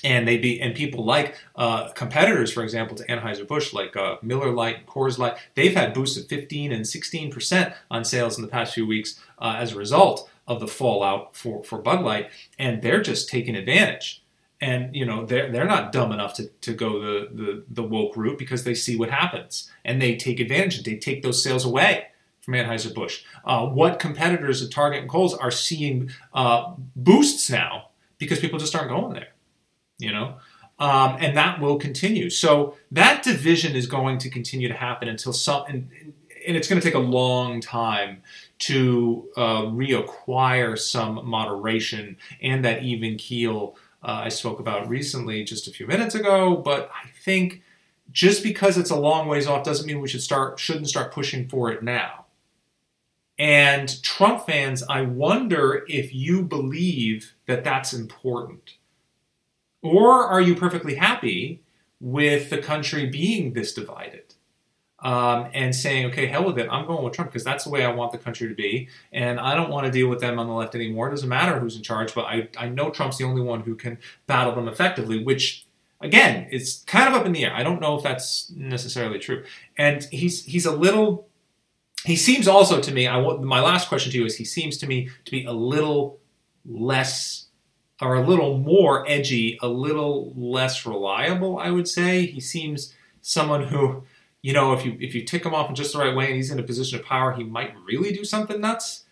And 0.03 0.27
they 0.27 0.37
be 0.37 0.59
and 0.59 0.75
people 0.75 1.05
like 1.05 1.35
uh, 1.55 1.89
competitors, 1.91 2.51
for 2.51 2.61
example, 2.61 2.97
to 2.97 3.05
Anheuser 3.07 3.47
Busch, 3.47 3.73
like 3.73 3.95
uh, 3.95 4.17
Miller 4.21 4.51
Lite 4.51 4.79
and 4.79 4.87
Coors 4.87 5.17
Light, 5.17 5.37
they've 5.55 5.73
had 5.73 5.93
boosts 5.93 6.17
of 6.17 6.27
15 6.27 6.71
and 6.73 6.85
16 6.85 7.31
percent 7.31 7.73
on 7.89 8.03
sales 8.03 8.37
in 8.37 8.41
the 8.41 8.49
past 8.49 8.73
few 8.73 8.85
weeks 8.85 9.19
uh, 9.39 9.55
as 9.57 9.71
a 9.71 9.77
result 9.77 10.29
of 10.47 10.59
the 10.59 10.67
fallout 10.67 11.35
for 11.35 11.63
for 11.63 11.79
Bud 11.79 12.01
Light, 12.01 12.29
and 12.59 12.81
they're 12.81 13.01
just 13.01 13.29
taking 13.29 13.55
advantage. 13.55 14.23
And 14.59 14.95
you 14.95 15.05
know 15.05 15.25
they're 15.25 15.51
they're 15.51 15.65
not 15.65 15.91
dumb 15.91 16.11
enough 16.11 16.33
to, 16.35 16.47
to 16.47 16.73
go 16.73 16.99
the, 16.99 17.29
the 17.31 17.63
the 17.69 17.83
woke 17.83 18.15
route 18.17 18.37
because 18.37 18.63
they 18.63 18.75
see 18.75 18.97
what 18.97 19.09
happens. 19.09 19.69
And 19.85 20.01
they 20.01 20.15
take 20.15 20.39
advantage. 20.39 20.77
And 20.77 20.85
they 20.85 20.97
take 20.97 21.23
those 21.23 21.43
sales 21.43 21.65
away 21.65 22.07
from 22.43 22.55
Anheuser 22.55 22.93
Busch. 22.93 23.23
Uh, 23.45 23.65
what 23.67 23.99
competitors 23.99 24.61
at 24.61 24.71
Target 24.71 25.01
and 25.01 25.09
Kohl's 25.09 25.33
are 25.33 25.51
seeing 25.51 26.11
uh, 26.33 26.73
boosts 26.95 27.49
now 27.49 27.89
because 28.17 28.39
people 28.39 28.59
just 28.59 28.75
aren't 28.75 28.89
going 28.89 29.13
there, 29.13 29.29
you 30.03 30.11
know, 30.11 30.35
um, 30.79 31.17
and 31.19 31.35
that 31.37 31.59
will 31.59 31.77
continue. 31.77 32.29
So 32.29 32.75
that 32.91 33.23
division 33.23 33.75
is 33.75 33.87
going 33.87 34.17
to 34.19 34.29
continue 34.29 34.67
to 34.67 34.73
happen 34.73 35.07
until 35.07 35.33
some, 35.33 35.65
and, 35.67 35.89
and 36.45 36.57
it's 36.57 36.67
going 36.67 36.81
to 36.81 36.85
take 36.85 36.95
a 36.95 36.99
long 36.99 37.61
time 37.61 38.21
to 38.59 39.29
uh, 39.35 39.61
reacquire 39.63 40.77
some 40.77 41.25
moderation 41.27 42.17
and 42.41 42.63
that 42.65 42.83
even 42.83 43.17
keel 43.17 43.75
uh, 44.03 44.23
I 44.25 44.29
spoke 44.29 44.59
about 44.59 44.89
recently 44.89 45.43
just 45.43 45.67
a 45.67 45.71
few 45.71 45.87
minutes 45.87 46.15
ago. 46.15 46.57
But 46.57 46.89
I 46.93 47.07
think 47.23 47.61
just 48.11 48.43
because 48.43 48.77
it's 48.77 48.89
a 48.89 48.95
long 48.95 49.27
ways 49.27 49.47
off 49.47 49.63
doesn't 49.63 49.87
mean 49.87 50.01
we 50.01 50.07
should 50.07 50.21
start 50.21 50.59
shouldn't 50.59 50.89
start 50.89 51.13
pushing 51.13 51.47
for 51.47 51.71
it 51.71 51.83
now. 51.83 52.25
And 53.39 54.01
Trump 54.03 54.45
fans, 54.45 54.83
I 54.87 55.01
wonder 55.01 55.85
if 55.89 56.13
you 56.13 56.43
believe 56.43 57.33
that 57.47 57.63
that's 57.63 57.93
important. 57.93 58.75
Or 59.83 60.23
are 60.23 60.41
you 60.41 60.55
perfectly 60.55 60.95
happy 60.95 61.61
with 61.99 62.49
the 62.49 62.57
country 62.57 63.05
being 63.05 63.53
this 63.53 63.73
divided? 63.73 64.33
um, 65.03 65.49
and 65.53 65.75
saying, 65.75 66.05
okay, 66.07 66.27
hell 66.27 66.45
with 66.45 66.57
it, 66.57 66.67
I'm 66.71 66.87
going 66.87 67.03
with 67.03 67.13
Trump 67.13 67.29
because 67.29 67.43
that's 67.43 67.65
the 67.65 67.69
way 67.69 67.83
I 67.83 67.91
want 67.91 68.13
the 68.13 68.17
country 68.17 68.47
to 68.47 68.55
be, 68.55 68.87
and 69.11 69.37
I 69.39 69.53
don't 69.53 69.69
want 69.69 69.85
to 69.85 69.91
deal 69.91 70.07
with 70.07 70.21
them 70.21 70.39
on 70.39 70.47
the 70.47 70.53
left 70.53 70.75
anymore. 70.75 71.07
It 71.07 71.11
doesn't 71.11 71.27
matter 71.27 71.59
who's 71.59 71.75
in 71.75 71.83
charge, 71.83 72.15
but 72.15 72.23
I, 72.23 72.47
I 72.57 72.69
know 72.69 72.89
Trump's 72.89 73.17
the 73.17 73.25
only 73.25 73.41
one 73.41 73.59
who 73.61 73.75
can 73.75 73.97
battle 74.27 74.55
them 74.55 74.69
effectively, 74.69 75.21
which 75.21 75.67
again, 75.99 76.47
it's 76.51 76.83
kind 76.83 77.09
of 77.09 77.15
up 77.19 77.25
in 77.25 77.33
the 77.33 77.43
air. 77.43 77.53
I 77.53 77.63
don't 77.63 77.81
know 77.81 77.97
if 77.97 78.03
that's 78.03 78.49
necessarily 78.55 79.19
true. 79.19 79.43
And 79.77 80.03
he's 80.11 80.45
he's 80.45 80.65
a 80.65 80.71
little. 80.71 81.27
He 82.05 82.15
seems 82.15 82.47
also 82.47 82.81
to 82.81 82.91
me. 82.93 83.07
I 83.07 83.19
my 83.19 83.61
last 83.61 83.89
question 83.89 84.11
to 84.11 84.17
you 84.17 84.25
is: 84.25 84.37
He 84.37 84.45
seems 84.45 84.77
to 84.77 84.87
me 84.87 85.09
to 85.25 85.31
be 85.31 85.43
a 85.45 85.51
little 85.53 86.19
less, 86.65 87.42
or 88.01 88.15
a 88.15 88.25
little 88.25 88.57
more 88.57 89.09
edgy, 89.09 89.57
a 89.61 89.67
little 89.67 90.33
less 90.35 90.85
reliable. 90.85 91.57
I 91.57 91.71
would 91.71 91.87
say 91.87 92.25
he 92.25 92.39
seems 92.39 92.93
someone 93.21 93.67
who 93.67 94.03
you 94.43 94.51
know, 94.51 94.73
if 94.73 94.85
you 94.85 94.97
if 94.99 95.15
you 95.15 95.23
tick 95.23 95.45
him 95.45 95.55
off 95.55 95.69
in 95.69 95.75
just 95.75 95.93
the 95.93 95.99
right 95.99 96.13
way 96.13 96.27
and 96.27 96.35
he's 96.35 96.51
in 96.51 96.59
a 96.59 96.63
position 96.63 96.99
of 96.99 97.05
power, 97.05 97.31
he 97.31 97.45
might 97.45 97.73
really 97.85 98.11
do 98.11 98.25
something 98.25 98.59
nuts. 98.59 99.05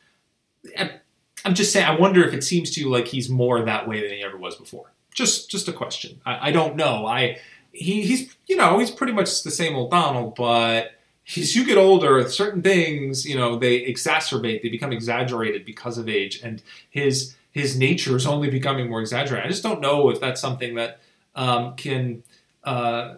I'm 0.77 1.55
just 1.55 1.71
saying. 1.71 1.87
I 1.87 1.97
wonder 1.97 2.23
if 2.23 2.33
it 2.33 2.43
seems 2.43 2.69
to 2.71 2.81
you 2.81 2.89
like 2.89 3.07
he's 3.07 3.29
more 3.29 3.63
that 3.63 3.87
way 3.87 4.01
than 4.01 4.11
he 4.11 4.23
ever 4.23 4.37
was 4.37 4.57
before. 4.57 4.91
Just 5.13 5.49
just 5.49 5.69
a 5.69 5.73
question. 5.73 6.19
I, 6.25 6.49
I 6.49 6.51
don't 6.51 6.75
know. 6.75 7.07
I 7.07 7.39
he, 7.71 8.01
he's 8.01 8.35
you 8.45 8.57
know 8.57 8.77
he's 8.77 8.91
pretty 8.91 9.13
much 9.13 9.43
the 9.43 9.51
same 9.51 9.73
old 9.73 9.91
Donald, 9.91 10.35
but 10.35 10.91
as 11.37 11.55
you 11.55 11.65
get 11.65 11.77
older, 11.77 12.27
certain 12.27 12.61
things 12.61 13.25
you 13.25 13.35
know 13.35 13.57
they 13.57 13.85
exacerbate. 13.85 14.61
They 14.61 14.69
become 14.69 14.91
exaggerated 14.91 15.65
because 15.65 15.97
of 15.97 16.09
age, 16.09 16.41
and 16.43 16.61
his 16.89 17.35
his 17.51 17.77
nature 17.77 18.15
is 18.15 18.25
only 18.25 18.49
becoming 18.49 18.89
more 18.89 19.01
exaggerated. 19.01 19.45
I 19.45 19.49
just 19.49 19.63
don't 19.63 19.81
know 19.81 20.09
if 20.09 20.19
that's 20.19 20.41
something 20.41 20.75
that 20.75 20.99
um, 21.35 21.75
can. 21.75 22.23
Uh, 22.63 23.15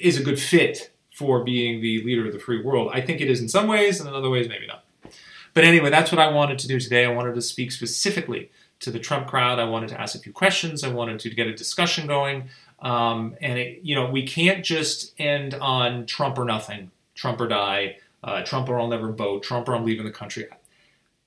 is 0.00 0.18
a 0.18 0.22
good 0.22 0.40
fit 0.40 0.90
for 1.14 1.44
being 1.44 1.80
the 1.80 2.02
leader 2.04 2.26
of 2.26 2.32
the 2.32 2.38
free 2.38 2.62
world. 2.62 2.90
I 2.92 3.00
think 3.00 3.20
it 3.20 3.30
is 3.30 3.40
in 3.40 3.48
some 3.48 3.66
ways, 3.66 4.00
and 4.00 4.08
in 4.08 4.14
other 4.14 4.30
ways, 4.30 4.48
maybe 4.48 4.66
not. 4.66 4.84
But 5.54 5.64
anyway, 5.64 5.90
that's 5.90 6.10
what 6.10 6.18
I 6.18 6.30
wanted 6.30 6.58
to 6.60 6.68
do 6.68 6.80
today. 6.80 7.04
I 7.04 7.12
wanted 7.12 7.34
to 7.34 7.42
speak 7.42 7.72
specifically 7.72 8.50
to 8.80 8.90
the 8.90 8.98
Trump 8.98 9.26
crowd. 9.26 9.58
I 9.58 9.64
wanted 9.64 9.90
to 9.90 10.00
ask 10.00 10.14
a 10.14 10.18
few 10.18 10.32
questions. 10.32 10.82
I 10.82 10.88
wanted 10.88 11.20
to 11.20 11.30
get 11.30 11.46
a 11.46 11.54
discussion 11.54 12.06
going. 12.06 12.48
Um, 12.80 13.36
and 13.40 13.58
it, 13.58 13.80
you 13.82 13.94
know, 13.94 14.10
we 14.10 14.26
can't 14.26 14.64
just 14.64 15.12
end 15.18 15.54
on 15.54 16.06
Trump 16.06 16.38
or 16.38 16.44
nothing, 16.44 16.90
Trump 17.14 17.40
or 17.40 17.46
die, 17.46 17.98
uh, 18.24 18.42
Trump 18.42 18.68
or 18.68 18.80
I'll 18.80 18.88
never 18.88 19.12
vote, 19.12 19.42
Trump 19.42 19.68
or 19.68 19.74
I'm 19.74 19.84
leaving 19.84 20.06
the 20.06 20.10
country. 20.10 20.46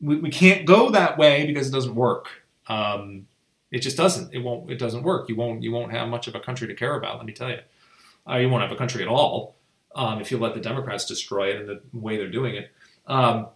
We, 0.02 0.18
we 0.18 0.30
can't 0.30 0.66
go 0.66 0.92
that 0.92 1.18
way 1.18 1.46
because 1.46 1.68
it 1.70 1.72
doesn't 1.72 1.96
work. 1.96 2.28
Um, 2.68 3.28
it 3.72 3.80
just 3.80 3.98
doesn't. 3.98 4.34
It 4.34 4.40
won't. 4.40 4.72
It 4.72 4.80
doesn't 4.80 5.04
work. 5.04 5.30
You 5.30 5.36
won't. 5.36 5.64
You 5.64 5.72
won't 5.72 5.92
have 5.92 6.08
much 6.08 6.28
of 6.28 6.36
a 6.36 6.40
country 6.40 6.68
to 6.68 6.74
care 6.74 6.96
about. 6.96 7.18
Let 7.18 7.26
me 7.26 7.34
tell 7.34 7.50
you. 7.50 7.60
Uh, 8.30 8.38
you 8.38 8.50
won't 8.50 8.64
have 8.64 8.72
a 8.72 8.76
country 8.76 9.02
at 9.02 9.08
all 9.08 9.56
um, 9.96 10.20
if 10.20 10.32
you 10.32 10.38
let 10.38 10.54
the 10.54 10.60
Democrats 10.60 11.06
destroy 11.06 11.50
it 11.50 11.62
in 11.62 11.68
the 11.68 11.82
way 11.94 12.18
they're 12.18 12.30
doing 12.30 12.56
it. 12.56 12.72
Um, 13.08 13.48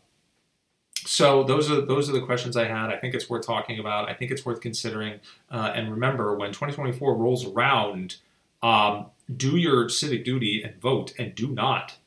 so 1.06 1.43
those 1.43 1.71
are 1.71 1.82
those 1.82 2.10
are 2.10 2.13
the 2.13 2.21
questions 2.21 2.58
I 2.58 2.65
had. 2.65 2.89
I 2.89 2.97
think 2.97 3.15
it's 3.15 3.30
worth 3.30 3.45
talking 3.45 3.80
about. 3.80 4.10
I 4.10 4.13
think 4.13 4.32
it's 4.32 4.45
worth 4.45 4.62
considering. 4.62 5.19
Uh, 5.49 5.71
and 5.73 5.91
remember, 5.91 6.36
when 6.36 6.49
2024 6.49 7.15
rolls 7.15 7.45
around, 7.45 8.17
um, 8.62 9.08
do 9.36 9.58
your 9.58 9.89
civic 9.89 10.25
duty 10.25 10.63
and 10.63 10.80
vote, 10.82 11.13
and 11.17 11.34
do 11.34 11.47
not 11.47 11.97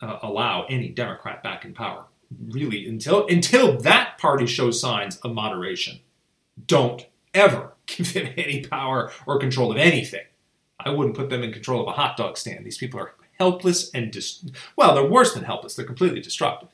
uh, 0.00 0.18
allow 0.22 0.64
any 0.68 0.88
Democrat 0.88 1.42
back 1.42 1.64
in 1.64 1.72
power. 1.74 2.06
Really, 2.48 2.86
until 2.86 3.26
until 3.26 3.78
that 3.78 4.18
party 4.18 4.46
shows 4.46 4.80
signs 4.80 5.16
of 5.18 5.32
moderation, 5.34 6.00
don't 6.66 7.06
ever 7.32 7.72
give 7.86 8.12
them 8.12 8.32
any 8.36 8.64
power 8.64 9.10
or 9.26 9.38
control 9.38 9.70
of 9.70 9.78
anything. 9.78 10.24
I 10.78 10.90
wouldn't 10.90 11.16
put 11.16 11.30
them 11.30 11.42
in 11.42 11.52
control 11.52 11.82
of 11.82 11.88
a 11.88 11.92
hot 11.92 12.16
dog 12.16 12.36
stand. 12.36 12.64
These 12.64 12.78
people 12.78 13.00
are 13.00 13.14
helpless 13.38 13.90
and 13.90 14.10
dis- 14.10 14.44
well, 14.76 14.94
they're 14.94 15.08
worse 15.08 15.34
than 15.34 15.44
helpless. 15.44 15.74
They're 15.74 15.86
completely 15.86 16.20
destructive. 16.20 16.68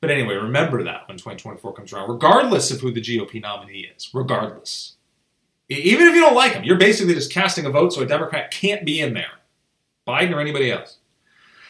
But 0.00 0.10
anyway, 0.10 0.34
remember 0.34 0.82
that 0.84 1.08
when 1.08 1.16
2024 1.16 1.72
comes 1.72 1.92
around, 1.92 2.08
regardless 2.08 2.70
of 2.70 2.80
who 2.80 2.92
the 2.92 3.00
GOP 3.00 3.42
nominee 3.42 3.90
is, 3.94 4.10
regardless. 4.14 4.94
Even 5.68 6.06
if 6.06 6.14
you 6.14 6.20
don't 6.20 6.36
like 6.36 6.52
him, 6.52 6.64
you're 6.64 6.78
basically 6.78 7.14
just 7.14 7.32
casting 7.32 7.66
a 7.66 7.70
vote 7.70 7.92
so 7.92 8.00
a 8.00 8.06
Democrat 8.06 8.50
can't 8.50 8.86
be 8.86 9.00
in 9.00 9.12
there, 9.12 9.32
Biden 10.06 10.34
or 10.34 10.40
anybody 10.40 10.70
else. 10.70 10.98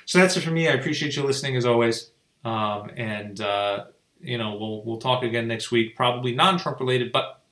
So 0.05 0.19
that's 0.19 0.37
it 0.37 0.43
for 0.43 0.51
me. 0.51 0.69
I 0.69 0.73
appreciate 0.73 1.17
you 1.17 1.23
listening 1.23 1.57
as 1.57 1.67
always, 1.67 2.11
um, 2.45 2.91
and 2.97 3.41
uh, 3.41 3.87
you 4.21 4.39
know 4.39 4.57
we'll 4.57 4.83
we'll 4.85 4.99
talk 4.99 5.23
again 5.23 5.49
next 5.49 5.71
week, 5.71 5.97
probably 5.97 6.35
non-Trump 6.35 6.81
related, 6.81 7.13
but 7.13 7.43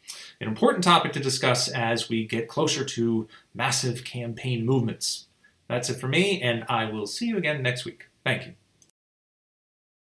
an 0.40 0.48
important 0.48 0.84
topic 0.84 1.12
to 1.12 1.20
discuss 1.20 1.68
as 1.68 2.08
we 2.08 2.26
get 2.26 2.48
closer 2.48 2.84
to 2.84 3.28
massive 3.54 4.04
campaign 4.04 4.64
movements. 4.64 5.26
That's 5.68 5.90
it 5.90 5.94
for 5.94 6.08
me, 6.08 6.40
and 6.42 6.64
I 6.68 6.90
will 6.90 7.06
see 7.06 7.26
you 7.26 7.38
again 7.38 7.62
next 7.62 7.84
week. 7.84 8.08
Thank 8.24 8.46
you. 8.46 8.65